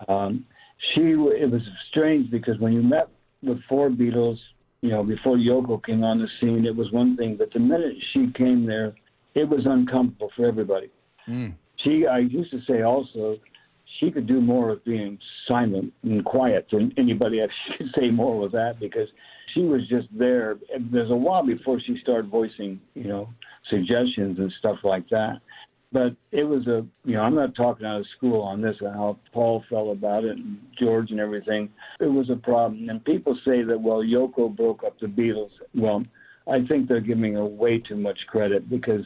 Um, 0.08 0.46
she, 0.94 1.02
it 1.02 1.52
was 1.52 1.62
strange 1.90 2.32
because 2.32 2.58
when 2.60 2.74
you 2.74 2.82
met 2.82 3.10
with 3.44 3.60
four 3.68 3.90
Beatles, 3.90 4.38
you 4.82 4.90
know, 4.90 5.04
before 5.04 5.36
Yoko 5.38 5.84
came 5.84 6.04
on 6.04 6.20
the 6.20 6.28
scene, 6.40 6.66
it 6.66 6.76
was 6.76 6.92
one 6.92 7.18
thing, 7.18 7.36
but 7.38 7.52
the 7.52 7.60
minute 7.60 7.96
she 8.14 8.32
came 8.38 8.66
there, 8.66 8.94
it 9.36 9.48
was 9.48 9.62
uncomfortable 9.66 10.32
for 10.36 10.46
everybody. 10.46 10.90
She, 11.84 12.06
I 12.08 12.20
used 12.20 12.52
to 12.52 12.60
say 12.68 12.82
also, 12.82 13.38
she 14.00 14.12
could 14.12 14.28
do 14.28 14.40
more 14.40 14.70
of 14.70 14.84
being 14.86 15.18
silent 15.48 15.94
and 16.04 16.24
quiet 16.24 16.68
than 16.72 16.94
anybody 16.98 17.42
else 17.42 17.52
could 17.78 17.88
say 17.98 18.10
more 18.10 18.40
with 18.40 18.52
that 18.54 18.80
because 18.80 19.10
she 19.54 19.62
was 19.62 19.82
just 19.90 20.08
there. 20.18 20.58
There's 20.92 21.12
a 21.12 21.16
while 21.16 21.46
before 21.46 21.80
she 21.86 21.98
started 22.02 22.30
voicing, 22.30 22.80
you 22.94 23.08
know, 23.08 23.30
suggestions 23.70 24.40
and 24.40 24.52
stuff 24.60 24.78
like 24.84 25.10
that. 25.10 25.40
But 25.92 26.16
it 26.32 26.44
was 26.44 26.68
a, 26.68 26.86
you 27.04 27.16
know, 27.16 27.22
I'm 27.22 27.34
not 27.34 27.56
talking 27.56 27.86
out 27.86 28.02
of 28.02 28.06
school 28.16 28.42
on 28.42 28.62
this, 28.62 28.76
how 28.80 29.18
Paul 29.34 29.64
felt 29.70 29.92
about 29.92 30.24
it 30.24 30.38
and 30.38 30.60
George 30.80 31.10
and 31.10 31.20
everything. 31.20 31.70
It 32.00 32.12
was 32.12 32.30
a 32.30 32.36
problem. 32.36 32.90
And 32.90 33.04
people 33.04 33.36
say 33.44 33.64
that, 33.64 33.82
well, 33.82 34.04
Yoko 34.04 34.56
broke 34.56 34.84
up 34.84 35.00
the 35.00 35.08
Beatles. 35.08 35.50
Well, 35.74 36.04
I 36.48 36.66
think 36.68 36.88
they're 36.88 37.02
giving 37.02 37.34
her 37.34 37.46
way 37.46 37.80
too 37.80 37.96
much 37.96 38.20
credit 38.28 38.70
because 38.70 39.02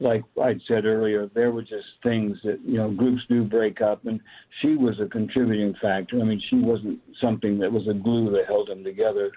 like 0.00 0.24
I 0.42 0.54
said 0.66 0.84
earlier, 0.84 1.30
there 1.34 1.52
were 1.52 1.62
just 1.62 1.86
things 2.02 2.36
that 2.44 2.58
you 2.64 2.78
know 2.78 2.90
groups 2.90 3.22
do 3.28 3.44
break 3.44 3.80
up, 3.80 4.04
and 4.06 4.20
she 4.60 4.74
was 4.74 4.98
a 5.00 5.06
contributing 5.06 5.74
factor. 5.80 6.20
I 6.20 6.24
mean, 6.24 6.42
she 6.50 6.56
wasn't 6.56 6.98
something 7.20 7.58
that 7.60 7.70
was 7.70 7.86
a 7.88 7.94
glue 7.94 8.30
that 8.32 8.46
held 8.46 8.68
them 8.68 8.82
together, 8.82 9.30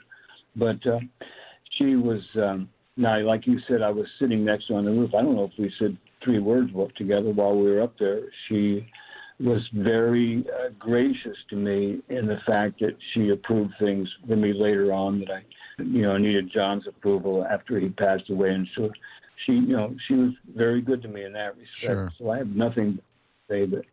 but 0.56 0.86
uh, 0.88 1.00
she 1.78 1.96
was. 1.96 2.22
Um, 2.36 2.70
now, 3.00 3.20
like 3.20 3.46
you 3.46 3.60
said, 3.68 3.84
I 3.84 3.92
was 3.92 4.08
sitting 4.20 4.44
next 4.44 4.68
to 4.68 4.74
her 4.74 4.80
on 4.80 4.86
the 4.86 4.92
roof. 4.92 5.12
I 5.14 5.22
don't 5.22 5.36
know 5.36 5.44
if 5.44 5.60
we 5.60 5.72
said 5.78 5.96
three 6.24 6.40
words 6.40 6.72
together 6.96 7.30
while 7.32 7.56
we 7.56 7.70
were 7.70 7.82
up 7.82 7.98
there. 8.00 8.22
She 8.48 8.86
was 9.40 9.62
very 9.74 10.44
uh, 10.48 10.70
gracious 10.80 11.38
to 11.50 11.56
me 11.56 12.00
in 12.10 12.26
the 12.26 12.40
fact 12.46 12.80
that 12.80 12.98
she 13.14 13.30
approved 13.30 13.74
things 13.80 14.08
for 14.28 14.36
me 14.36 14.52
later 14.54 14.92
on 14.92 15.20
that 15.20 15.30
I, 15.32 15.44
you 15.78 16.02
know, 16.02 16.18
needed 16.18 16.52
John's 16.52 16.88
approval 16.88 17.46
after 17.46 17.80
he 17.80 17.90
passed 17.90 18.30
away, 18.30 18.50
and 18.50 18.68
so 18.76 18.90
she, 19.46 19.54
you 19.54 19.78
know, 19.78 19.96
she 20.08 20.16
was 20.16 20.32
very 20.56 20.82
good 20.82 21.02
to 21.04 21.08
me 21.08 21.24
in 21.24 21.34
that 21.34 21.56
respect. 21.56 21.80
Sure. 21.80 22.12
So 22.18 22.32
I 22.32 22.38
have 22.40 22.50
nothing 22.50 22.96
to 22.96 23.02
say, 23.50 23.66
but 23.66 23.86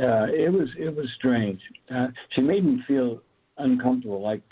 uh, 0.00 0.26
it 0.26 0.52
was 0.52 0.68
it 0.78 0.94
was 0.94 1.06
strange. 1.16 1.60
Uh, 1.94 2.08
she 2.30 2.42
made 2.42 2.64
me 2.64 2.82
feel 2.86 3.20
uncomfortable, 3.56 4.20
like 4.20 4.42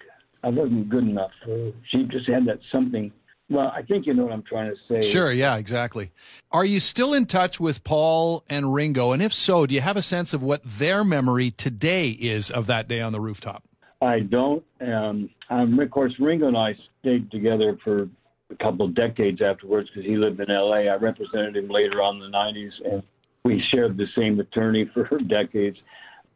I 0.42 0.48
wasn't 0.48 0.88
good 0.88 1.04
enough 1.04 1.33
for 1.44 1.50
her. 1.50 1.72
She 1.90 2.04
just 2.04 2.28
had 2.28 2.46
that 2.46 2.61
something. 2.72 3.12
Well, 3.50 3.72
I 3.74 3.82
think 3.82 4.06
you 4.06 4.14
know 4.14 4.24
what 4.24 4.32
I'm 4.32 4.44
trying 4.44 4.72
to 4.72 4.76
say. 4.88 5.06
Sure, 5.06 5.32
yeah, 5.32 5.56
exactly. 5.56 6.12
Are 6.52 6.64
you 6.64 6.78
still 6.78 7.12
in 7.12 7.26
touch 7.26 7.58
with 7.58 7.82
Paul 7.82 8.44
and 8.48 8.72
Ringo? 8.72 9.10
And 9.10 9.20
if 9.20 9.34
so, 9.34 9.66
do 9.66 9.74
you 9.74 9.80
have 9.80 9.96
a 9.96 10.02
sense 10.02 10.32
of 10.32 10.40
what 10.40 10.62
their 10.64 11.02
memory 11.02 11.50
today 11.50 12.10
is 12.10 12.50
of 12.50 12.66
that 12.68 12.86
day 12.86 13.00
on 13.00 13.12
the 13.12 13.20
rooftop? 13.20 13.64
I 14.00 14.20
don't. 14.20 14.64
Um, 14.80 15.30
um, 15.50 15.78
of 15.80 15.90
course, 15.90 16.12
Ringo 16.20 16.46
and 16.46 16.56
I 16.56 16.76
stayed 17.00 17.28
together 17.32 17.76
for 17.82 18.08
a 18.50 18.56
couple 18.62 18.86
of 18.86 18.94
decades 18.94 19.42
afterwards 19.42 19.90
because 19.92 20.08
he 20.08 20.16
lived 20.16 20.40
in 20.40 20.48
L.A. 20.48 20.88
I 20.88 20.94
represented 20.94 21.56
him 21.56 21.68
later 21.68 22.00
on 22.00 22.22
in 22.22 22.30
the 22.30 22.36
90s, 22.36 22.92
and 22.92 23.02
we 23.44 23.62
shared 23.72 23.96
the 23.96 24.06
same 24.16 24.38
attorney 24.38 24.88
for 24.94 25.08
decades. 25.26 25.76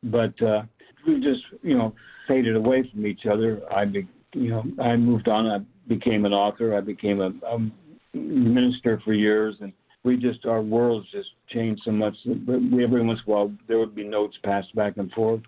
But 0.03 0.40
uh, 0.42 0.62
we 1.07 1.20
just, 1.20 1.42
you 1.62 1.79
know, 1.79 1.94
faded 2.27 2.57
away 2.57 2.90
from 2.92 3.07
each 3.07 3.24
other. 3.31 3.62
I, 3.72 3.85
you 3.85 4.50
know, 4.50 4.64
I 4.83 4.96
moved 4.96 5.29
on. 5.29 5.46
I 5.46 5.59
became 5.88 6.25
an 6.25 6.33
author. 6.33 6.77
I 6.77 6.81
became 6.81 7.20
a, 7.20 7.31
a 7.47 8.16
minister 8.16 9.01
for 9.05 9.12
years, 9.12 9.57
and 9.61 9.73
we 10.05 10.16
just 10.16 10.47
our 10.47 10.62
worlds 10.62 11.07
just 11.12 11.31
changed 11.51 11.83
so 11.85 11.92
much. 11.92 12.14
But 12.25 12.61
we, 12.61 12.85
every 12.85 13.05
once 13.05 13.20
in 13.27 13.33
a 13.33 13.37
while, 13.37 13.53
there 13.68 13.79
would 13.79 13.94
be 13.94 14.05
notes 14.05 14.37
passed 14.44 14.75
back 14.75 14.97
and 14.97 15.11
forth. 15.12 15.40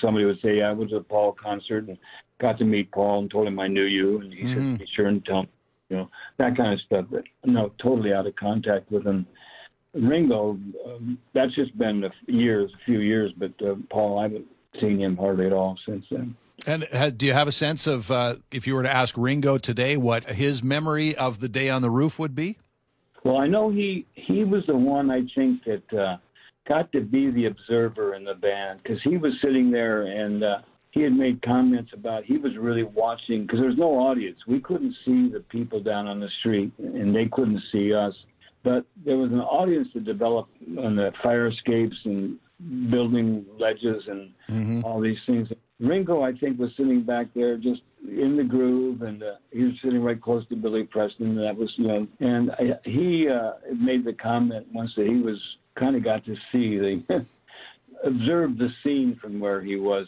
Somebody 0.00 0.24
would 0.24 0.40
say, 0.42 0.58
yeah, 0.58 0.70
"I 0.70 0.72
was 0.72 0.92
at 0.92 1.00
a 1.00 1.04
Paul 1.04 1.36
concert 1.40 1.88
and 1.88 1.98
got 2.40 2.58
to 2.58 2.64
meet 2.64 2.90
Paul 2.92 3.20
and 3.20 3.30
told 3.30 3.46
him 3.46 3.58
I 3.58 3.68
knew 3.68 3.84
you," 3.84 4.20
and 4.20 4.32
he 4.32 4.42
mm-hmm. 4.42 4.72
said, 4.72 4.78
"Be 4.78 4.86
sure 4.94 5.06
and 5.06 5.24
tell 5.24 5.42
me." 5.42 5.48
you 5.92 5.98
know, 5.98 6.08
that 6.38 6.56
kind 6.56 6.72
of 6.72 6.80
stuff. 6.80 7.04
But 7.10 7.24
no, 7.44 7.70
totally 7.80 8.14
out 8.14 8.26
of 8.26 8.34
contact 8.36 8.90
with 8.90 9.06
him. 9.06 9.26
Ringo, 9.92 10.58
um, 10.86 11.18
that's 11.34 11.54
just 11.54 11.76
been 11.76 12.02
a 12.04 12.32
years, 12.32 12.70
a 12.74 12.84
few 12.86 13.00
years, 13.00 13.30
but 13.36 13.52
uh, 13.62 13.74
Paul, 13.90 14.18
I 14.18 14.22
haven't 14.22 14.46
seen 14.80 14.98
him 14.98 15.18
hardly 15.18 15.46
at 15.46 15.52
all 15.52 15.78
since 15.86 16.06
then. 16.10 16.34
And 16.66 16.86
uh, 16.92 17.10
do 17.10 17.26
you 17.26 17.32
have 17.32 17.48
a 17.48 17.52
sense 17.52 17.86
of, 17.86 18.10
uh, 18.10 18.36
if 18.50 18.66
you 18.66 18.74
were 18.74 18.82
to 18.82 18.92
ask 18.92 19.16
Ringo 19.16 19.58
today, 19.58 19.96
what 19.96 20.24
his 20.30 20.62
memory 20.62 21.14
of 21.16 21.40
the 21.40 21.48
day 21.48 21.68
on 21.68 21.82
the 21.82 21.90
roof 21.90 22.18
would 22.18 22.34
be? 22.34 22.58
Well, 23.24 23.38
I 23.38 23.46
know 23.46 23.70
he 23.70 24.06
he 24.14 24.44
was 24.44 24.64
the 24.66 24.76
one 24.76 25.10
I 25.10 25.22
think 25.34 25.62
that 25.64 25.98
uh, 25.98 26.16
got 26.68 26.90
to 26.92 27.00
be 27.00 27.30
the 27.30 27.46
observer 27.46 28.14
in 28.14 28.24
the 28.24 28.34
band 28.34 28.80
because 28.82 29.00
he 29.04 29.16
was 29.16 29.32
sitting 29.40 29.70
there 29.70 30.02
and 30.02 30.42
uh, 30.42 30.58
he 30.90 31.02
had 31.02 31.12
made 31.12 31.40
comments 31.42 31.90
about 31.94 32.24
he 32.24 32.36
was 32.36 32.52
really 32.58 32.82
watching 32.82 33.42
because 33.42 33.60
there 33.60 33.68
was 33.68 33.78
no 33.78 33.92
audience. 33.92 34.38
We 34.46 34.60
couldn't 34.60 34.94
see 35.04 35.30
the 35.30 35.44
people 35.48 35.80
down 35.80 36.06
on 36.06 36.20
the 36.20 36.28
street, 36.40 36.72
and 36.78 37.14
they 37.14 37.26
couldn't 37.32 37.62
see 37.72 37.94
us. 37.94 38.14
But 38.64 38.84
there 39.04 39.16
was 39.16 39.32
an 39.32 39.40
audience 39.40 39.88
to 39.94 40.00
develop 40.00 40.48
on 40.78 40.94
the 40.94 41.10
fire 41.22 41.48
escapes 41.48 41.96
and 42.04 42.38
building 42.90 43.44
ledges 43.58 44.02
and 44.06 44.30
mm-hmm. 44.48 44.84
all 44.84 45.00
these 45.00 45.16
things. 45.26 45.48
Ringo, 45.82 46.22
I 46.22 46.32
think, 46.32 46.58
was 46.58 46.70
sitting 46.76 47.02
back 47.02 47.26
there 47.34 47.56
just 47.56 47.82
in 48.06 48.36
the 48.36 48.44
groove, 48.44 49.02
and 49.02 49.22
uh, 49.22 49.34
he 49.50 49.64
was 49.64 49.72
sitting 49.82 50.00
right 50.00 50.20
close 50.20 50.46
to 50.48 50.56
Billy 50.56 50.84
Preston. 50.84 51.36
And 51.36 51.38
that 51.38 51.56
was, 51.56 51.70
you 51.76 51.88
know, 51.88 52.06
and 52.20 52.52
I, 52.52 52.64
he 52.84 53.28
uh, 53.28 53.52
made 53.74 54.04
the 54.04 54.12
comment 54.12 54.66
once 54.72 54.92
that 54.96 55.06
he 55.06 55.16
was 55.16 55.36
kind 55.78 55.96
of 55.96 56.04
got 56.04 56.24
to 56.26 56.34
see 56.52 56.78
the 56.78 57.26
observed 58.04 58.58
the 58.58 58.68
scene 58.82 59.18
from 59.20 59.40
where 59.40 59.60
he 59.60 59.76
was, 59.76 60.06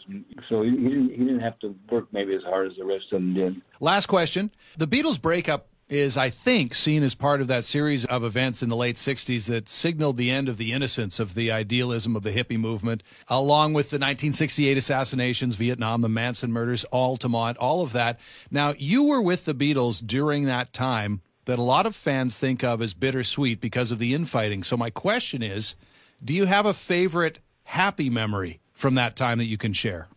so 0.49 0.63
he, 0.63 0.69
he, 0.69 0.75
didn't, 0.75 1.09
he 1.11 1.17
didn't 1.17 1.39
have 1.39 1.59
to 1.59 1.75
work 1.91 2.05
maybe 2.11 2.35
as 2.35 2.43
hard 2.43 2.71
as 2.71 2.77
the 2.77 2.85
rest 2.85 3.05
of 3.11 3.21
them 3.21 3.33
did. 3.33 3.61
Last 3.81 4.05
question: 4.05 4.51
The 4.77 4.87
Beatles 4.87 5.21
breakup 5.21 5.67
is, 5.87 6.17
I 6.17 6.29
think, 6.29 6.73
seen 6.73 7.03
as 7.03 7.13
part 7.13 7.41
of 7.41 7.47
that 7.47 7.63
series 7.63 8.05
of 8.05 8.23
events 8.23 8.63
in 8.63 8.69
the 8.69 8.75
late 8.75 8.95
60s 8.95 9.45
that 9.45 9.69
signaled 9.69 10.17
the 10.17 10.31
end 10.31 10.49
of 10.49 10.57
the 10.57 10.71
innocence 10.71 11.19
of 11.19 11.35
the 11.35 11.51
idealism 11.51 12.15
of 12.15 12.23
the 12.23 12.31
hippie 12.31 12.59
movement, 12.59 13.03
along 13.27 13.73
with 13.73 13.89
the 13.89 13.97
1968 13.97 14.77
assassinations, 14.77 15.55
Vietnam, 15.55 16.01
the 16.01 16.09
Manson 16.09 16.51
murders, 16.51 16.85
Altamont, 16.85 17.57
all 17.57 17.81
of 17.81 17.91
that. 17.91 18.19
Now, 18.49 18.73
you 18.77 19.03
were 19.03 19.21
with 19.21 19.45
the 19.45 19.53
Beatles 19.53 20.05
during 20.05 20.45
that 20.45 20.73
time 20.73 21.21
that 21.45 21.59
a 21.59 21.63
lot 21.63 21.85
of 21.85 21.95
fans 21.95 22.37
think 22.37 22.63
of 22.63 22.81
as 22.81 22.95
bittersweet 22.95 23.61
because 23.61 23.91
of 23.91 23.99
the 23.99 24.15
infighting. 24.15 24.63
So, 24.63 24.75
my 24.75 24.89
question 24.89 25.43
is 25.43 25.75
do 26.23 26.33
you 26.33 26.45
have 26.45 26.65
a 26.65 26.73
favorite 26.73 27.39
happy 27.63 28.09
memory 28.09 28.59
from 28.73 28.95
that 28.95 29.15
time 29.15 29.37
that 29.37 29.45
you 29.45 29.57
can 29.57 29.73
share? 29.73 30.07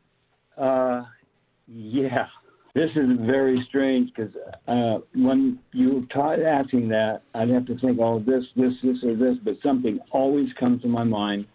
Uh, 0.57 1.05
yeah. 1.67 2.29
This 2.79 2.91
is 2.95 3.09
very 3.27 3.67
strange 3.69 4.09
because 4.15 4.33
uh, 4.69 4.99
when 5.13 5.59
you 5.73 6.07
taught 6.15 6.41
asking 6.41 6.89
that, 6.91 7.23
I'd 7.35 7.49
have 7.49 7.67
to 7.67 7.79
think, 7.81 7.99
oh, 8.01 8.21
this, 8.21 8.45
this, 8.55 8.73
this, 8.85 8.99
or 9.03 9.17
this, 9.17 9.37
but 9.45 9.55
something 9.65 9.99
always 10.13 10.47
comes 10.61 10.83
to 10.83 10.89
my 10.89 11.03
mind, 11.03 11.47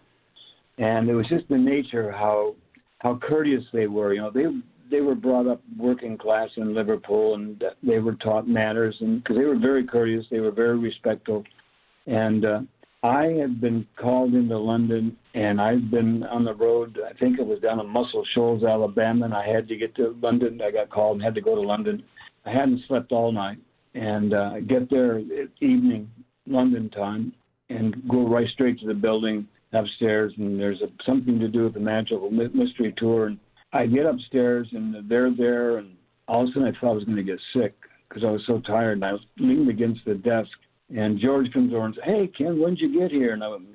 and 0.76 1.08
it 1.08 1.14
was 1.14 1.26
just 1.30 1.48
the 1.48 1.56
nature 1.56 2.12
how 2.12 2.54
how 2.98 3.18
courteous 3.26 3.64
they 3.72 3.86
were. 3.86 4.12
You 4.12 4.20
know, 4.20 4.30
they 4.34 4.44
they 4.90 5.00
were 5.00 5.14
brought 5.14 5.46
up 5.46 5.62
working 5.78 6.18
class 6.18 6.50
in 6.58 6.74
Liverpool, 6.74 7.36
and 7.36 7.64
they 7.82 8.00
were 8.00 8.16
taught 8.16 8.46
manners, 8.46 8.94
and 9.00 9.22
because 9.22 9.38
they 9.38 9.46
were 9.46 9.58
very 9.58 9.86
courteous, 9.86 10.26
they 10.30 10.40
were 10.40 10.52
very 10.52 10.78
respectful, 10.78 11.42
and 12.06 12.44
uh, 12.44 12.60
I 13.04 13.36
have 13.38 13.60
been 13.60 13.86
called 14.00 14.32
into 14.32 14.56
London, 14.56 15.14
and 15.34 15.60
I've 15.60 15.90
been 15.90 16.22
on 16.22 16.42
the 16.42 16.54
road. 16.54 16.98
I 17.06 17.12
think 17.18 17.38
it 17.38 17.46
was 17.46 17.60
down 17.60 17.78
in 17.78 17.86
Muscle 17.86 18.24
Shoals, 18.34 18.64
Alabama, 18.64 19.26
and 19.26 19.34
I 19.34 19.46
had 19.46 19.68
to 19.68 19.76
get 19.76 19.94
to 19.96 20.16
London. 20.22 20.58
I 20.66 20.70
got 20.70 20.88
called 20.88 21.16
and 21.16 21.22
had 21.22 21.34
to 21.34 21.42
go 21.42 21.54
to 21.54 21.60
London. 21.60 22.02
I 22.46 22.50
hadn't 22.50 22.80
slept 22.88 23.12
all 23.12 23.30
night, 23.30 23.58
and 23.92 24.32
uh, 24.32 24.60
get 24.60 24.88
there 24.88 25.18
at 25.18 25.50
evening 25.60 26.10
London 26.46 26.88
time, 26.88 27.34
and 27.68 27.94
go 28.08 28.26
right 28.26 28.48
straight 28.54 28.80
to 28.80 28.86
the 28.86 28.94
building 28.94 29.46
upstairs. 29.74 30.32
And 30.38 30.58
there's 30.58 30.80
a, 30.80 30.86
something 31.04 31.38
to 31.40 31.48
do 31.48 31.64
with 31.64 31.74
the 31.74 31.80
Magical 31.80 32.30
Mystery 32.30 32.94
Tour. 32.96 33.26
And 33.26 33.38
I 33.74 33.84
get 33.84 34.06
upstairs, 34.06 34.66
and 34.72 35.10
they're 35.10 35.34
there, 35.36 35.76
and 35.76 35.90
all 36.26 36.44
of 36.44 36.48
a 36.48 36.52
sudden 36.54 36.74
I 36.74 36.80
thought 36.80 36.92
I 36.92 36.94
was 36.94 37.04
going 37.04 37.18
to 37.18 37.22
get 37.22 37.40
sick 37.52 37.74
because 38.08 38.24
I 38.24 38.30
was 38.30 38.40
so 38.46 38.60
tired, 38.60 38.94
and 38.94 39.04
I 39.04 39.12
was 39.12 39.22
leaning 39.38 39.68
against 39.68 40.06
the 40.06 40.14
desk 40.14 40.48
and 40.96 41.18
George 41.18 41.52
comes 41.52 41.74
over 41.74 41.86
and 41.86 41.94
says, 41.96 42.04
"Hey, 42.04 42.28
Ken, 42.28 42.60
when 42.60 42.74
did 42.74 42.80
you 42.80 43.00
get 43.00 43.10
here?" 43.10 43.32
And 43.32 43.42
I 43.42 43.48
went, 43.48 43.66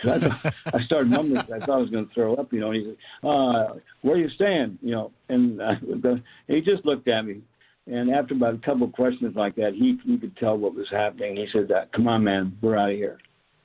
Cause 0.00 0.22
I, 0.22 0.52
I 0.76 0.82
started 0.82 1.10
mumbling. 1.10 1.38
I 1.38 1.58
thought 1.58 1.70
I 1.70 1.76
was 1.78 1.90
going 1.90 2.06
to 2.06 2.14
throw 2.14 2.34
up, 2.36 2.52
you 2.52 2.60
know. 2.60 2.70
And 2.70 2.76
he 2.76 2.84
said, 2.84 3.28
uh, 3.28 3.74
"Where 4.02 4.14
are 4.14 4.18
you 4.18 4.30
staying?" 4.30 4.78
You 4.80 4.90
know, 4.92 5.12
and 5.28 5.60
uh, 5.60 5.74
the, 5.82 6.22
he 6.46 6.60
just 6.60 6.84
looked 6.84 7.08
at 7.08 7.22
me. 7.22 7.42
And 7.88 8.10
after 8.10 8.34
about 8.34 8.54
a 8.54 8.58
couple 8.58 8.86
of 8.86 8.92
questions 8.92 9.34
like 9.34 9.56
that, 9.56 9.72
he 9.74 9.98
he 10.04 10.18
could 10.18 10.36
tell 10.36 10.56
what 10.56 10.74
was 10.74 10.86
happening. 10.90 11.36
He 11.36 11.48
said, 11.52 11.70
uh, 11.72 11.86
"Come 11.94 12.06
on, 12.06 12.22
man, 12.22 12.56
we're 12.62 12.76
out 12.76 12.90
of 12.90 12.96
here." 12.96 13.18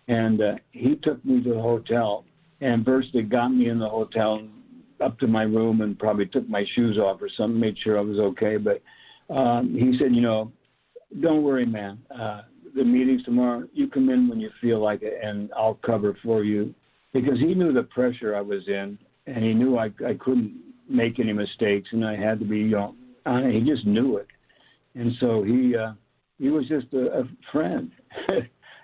And 0.08 0.42
uh, 0.42 0.56
he 0.72 0.96
took 0.96 1.24
me 1.24 1.44
to 1.44 1.54
the 1.54 1.62
hotel, 1.62 2.26
and 2.62 2.84
virtually 2.84 3.24
got 3.24 3.50
me 3.50 3.70
in 3.70 3.78
the 3.78 3.90
hotel 3.90 4.42
up 5.00 5.20
to 5.20 5.28
my 5.28 5.44
room, 5.44 5.82
and 5.82 6.00
probably 6.00 6.26
took 6.26 6.50
my 6.50 6.66
shoes 6.76 6.98
off 6.98 7.22
or 7.22 7.30
something, 7.38 7.60
made 7.60 7.78
sure 7.84 7.98
I 8.00 8.02
was 8.02 8.18
okay. 8.20 8.58
But 8.58 8.82
um, 9.32 9.76
he 9.76 9.98
said, 10.00 10.16
"You 10.16 10.22
know, 10.22 10.52
don't 11.20 11.44
worry, 11.44 11.66
man." 11.66 12.00
Uh, 12.10 12.42
the 12.76 12.84
meetings 12.84 13.24
tomorrow. 13.24 13.64
You 13.74 13.88
come 13.88 14.10
in 14.10 14.28
when 14.28 14.40
you 14.40 14.50
feel 14.62 14.80
like 14.80 15.02
it, 15.02 15.20
and 15.24 15.52
I'll 15.56 15.80
cover 15.86 16.18
for 16.24 16.44
you. 16.44 16.74
Because 17.14 17.40
he 17.40 17.54
knew 17.54 17.74
the 17.74 17.84
pressure 17.84 18.36
I 18.36 18.42
was 18.42 18.68
in, 18.68 18.98
and 19.28 19.44
he 19.44 19.54
knew 19.54 19.78
I 19.78 19.92
I 20.06 20.14
couldn't 20.20 20.54
make 20.90 21.20
any 21.20 21.34
mistakes, 21.34 21.90
and 21.92 22.06
I 22.06 22.16
had 22.16 22.40
to 22.40 22.46
be, 22.46 22.60
you 22.60 22.72
know, 22.72 22.96
he 23.26 23.62
just 23.62 23.86
knew 23.86 24.18
it, 24.18 24.28
and 24.96 25.12
so 25.20 25.44
he 25.44 25.76
uh, 25.76 25.94
he 26.40 26.50
was 26.50 26.68
just 26.68 26.88
a, 26.94 27.20
a 27.20 27.24
friend. 27.52 27.92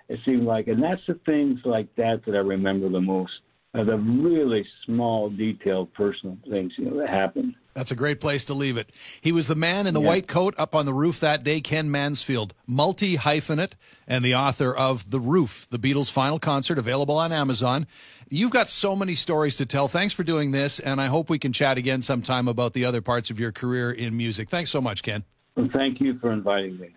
it 0.08 0.20
seemed 0.24 0.44
like, 0.44 0.68
and 0.68 0.82
that's 0.82 1.00
the 1.06 1.18
things 1.26 1.58
like 1.64 1.94
that 1.96 2.22
that 2.26 2.34
I 2.34 2.38
remember 2.38 2.88
the 2.88 3.00
most. 3.00 3.32
Uh, 3.74 3.84
the 3.84 3.96
really 3.98 4.66
small, 4.86 5.28
detailed, 5.28 5.92
personal 5.92 6.38
things 6.48 6.72
you 6.78 6.86
know 6.86 6.98
that 6.98 7.08
happened. 7.08 7.54
That's 7.74 7.90
a 7.90 7.96
great 7.96 8.20
place 8.20 8.44
to 8.46 8.54
leave 8.54 8.76
it. 8.76 8.90
He 9.20 9.30
was 9.30 9.46
the 9.46 9.54
man 9.54 9.86
in 9.86 9.94
the 9.94 10.00
yeah. 10.00 10.08
white 10.08 10.26
coat 10.26 10.54
up 10.58 10.74
on 10.74 10.86
the 10.86 10.94
roof 10.94 11.20
that 11.20 11.44
day, 11.44 11.60
Ken 11.60 11.90
Mansfield, 11.90 12.54
multi 12.66 13.16
hyphenate, 13.16 13.74
and 14.06 14.24
the 14.24 14.34
author 14.34 14.74
of 14.74 15.10
The 15.10 15.20
Roof, 15.20 15.66
the 15.70 15.78
Beatles' 15.78 16.10
final 16.10 16.38
concert, 16.38 16.78
available 16.78 17.18
on 17.18 17.30
Amazon. 17.30 17.86
You've 18.30 18.50
got 18.50 18.68
so 18.68 18.96
many 18.96 19.14
stories 19.14 19.56
to 19.58 19.66
tell. 19.66 19.86
Thanks 19.86 20.12
for 20.12 20.24
doing 20.24 20.50
this, 20.50 20.80
and 20.80 21.00
I 21.00 21.06
hope 21.06 21.30
we 21.30 21.38
can 21.38 21.52
chat 21.52 21.78
again 21.78 22.02
sometime 22.02 22.48
about 22.48 22.72
the 22.72 22.84
other 22.84 23.00
parts 23.00 23.30
of 23.30 23.38
your 23.38 23.52
career 23.52 23.92
in 23.92 24.16
music. 24.16 24.48
Thanks 24.48 24.70
so 24.70 24.80
much, 24.80 25.02
Ken. 25.02 25.24
Well, 25.56 25.68
thank 25.72 26.00
you 26.00 26.18
for 26.18 26.32
inviting 26.32 26.78
me. 26.78 26.88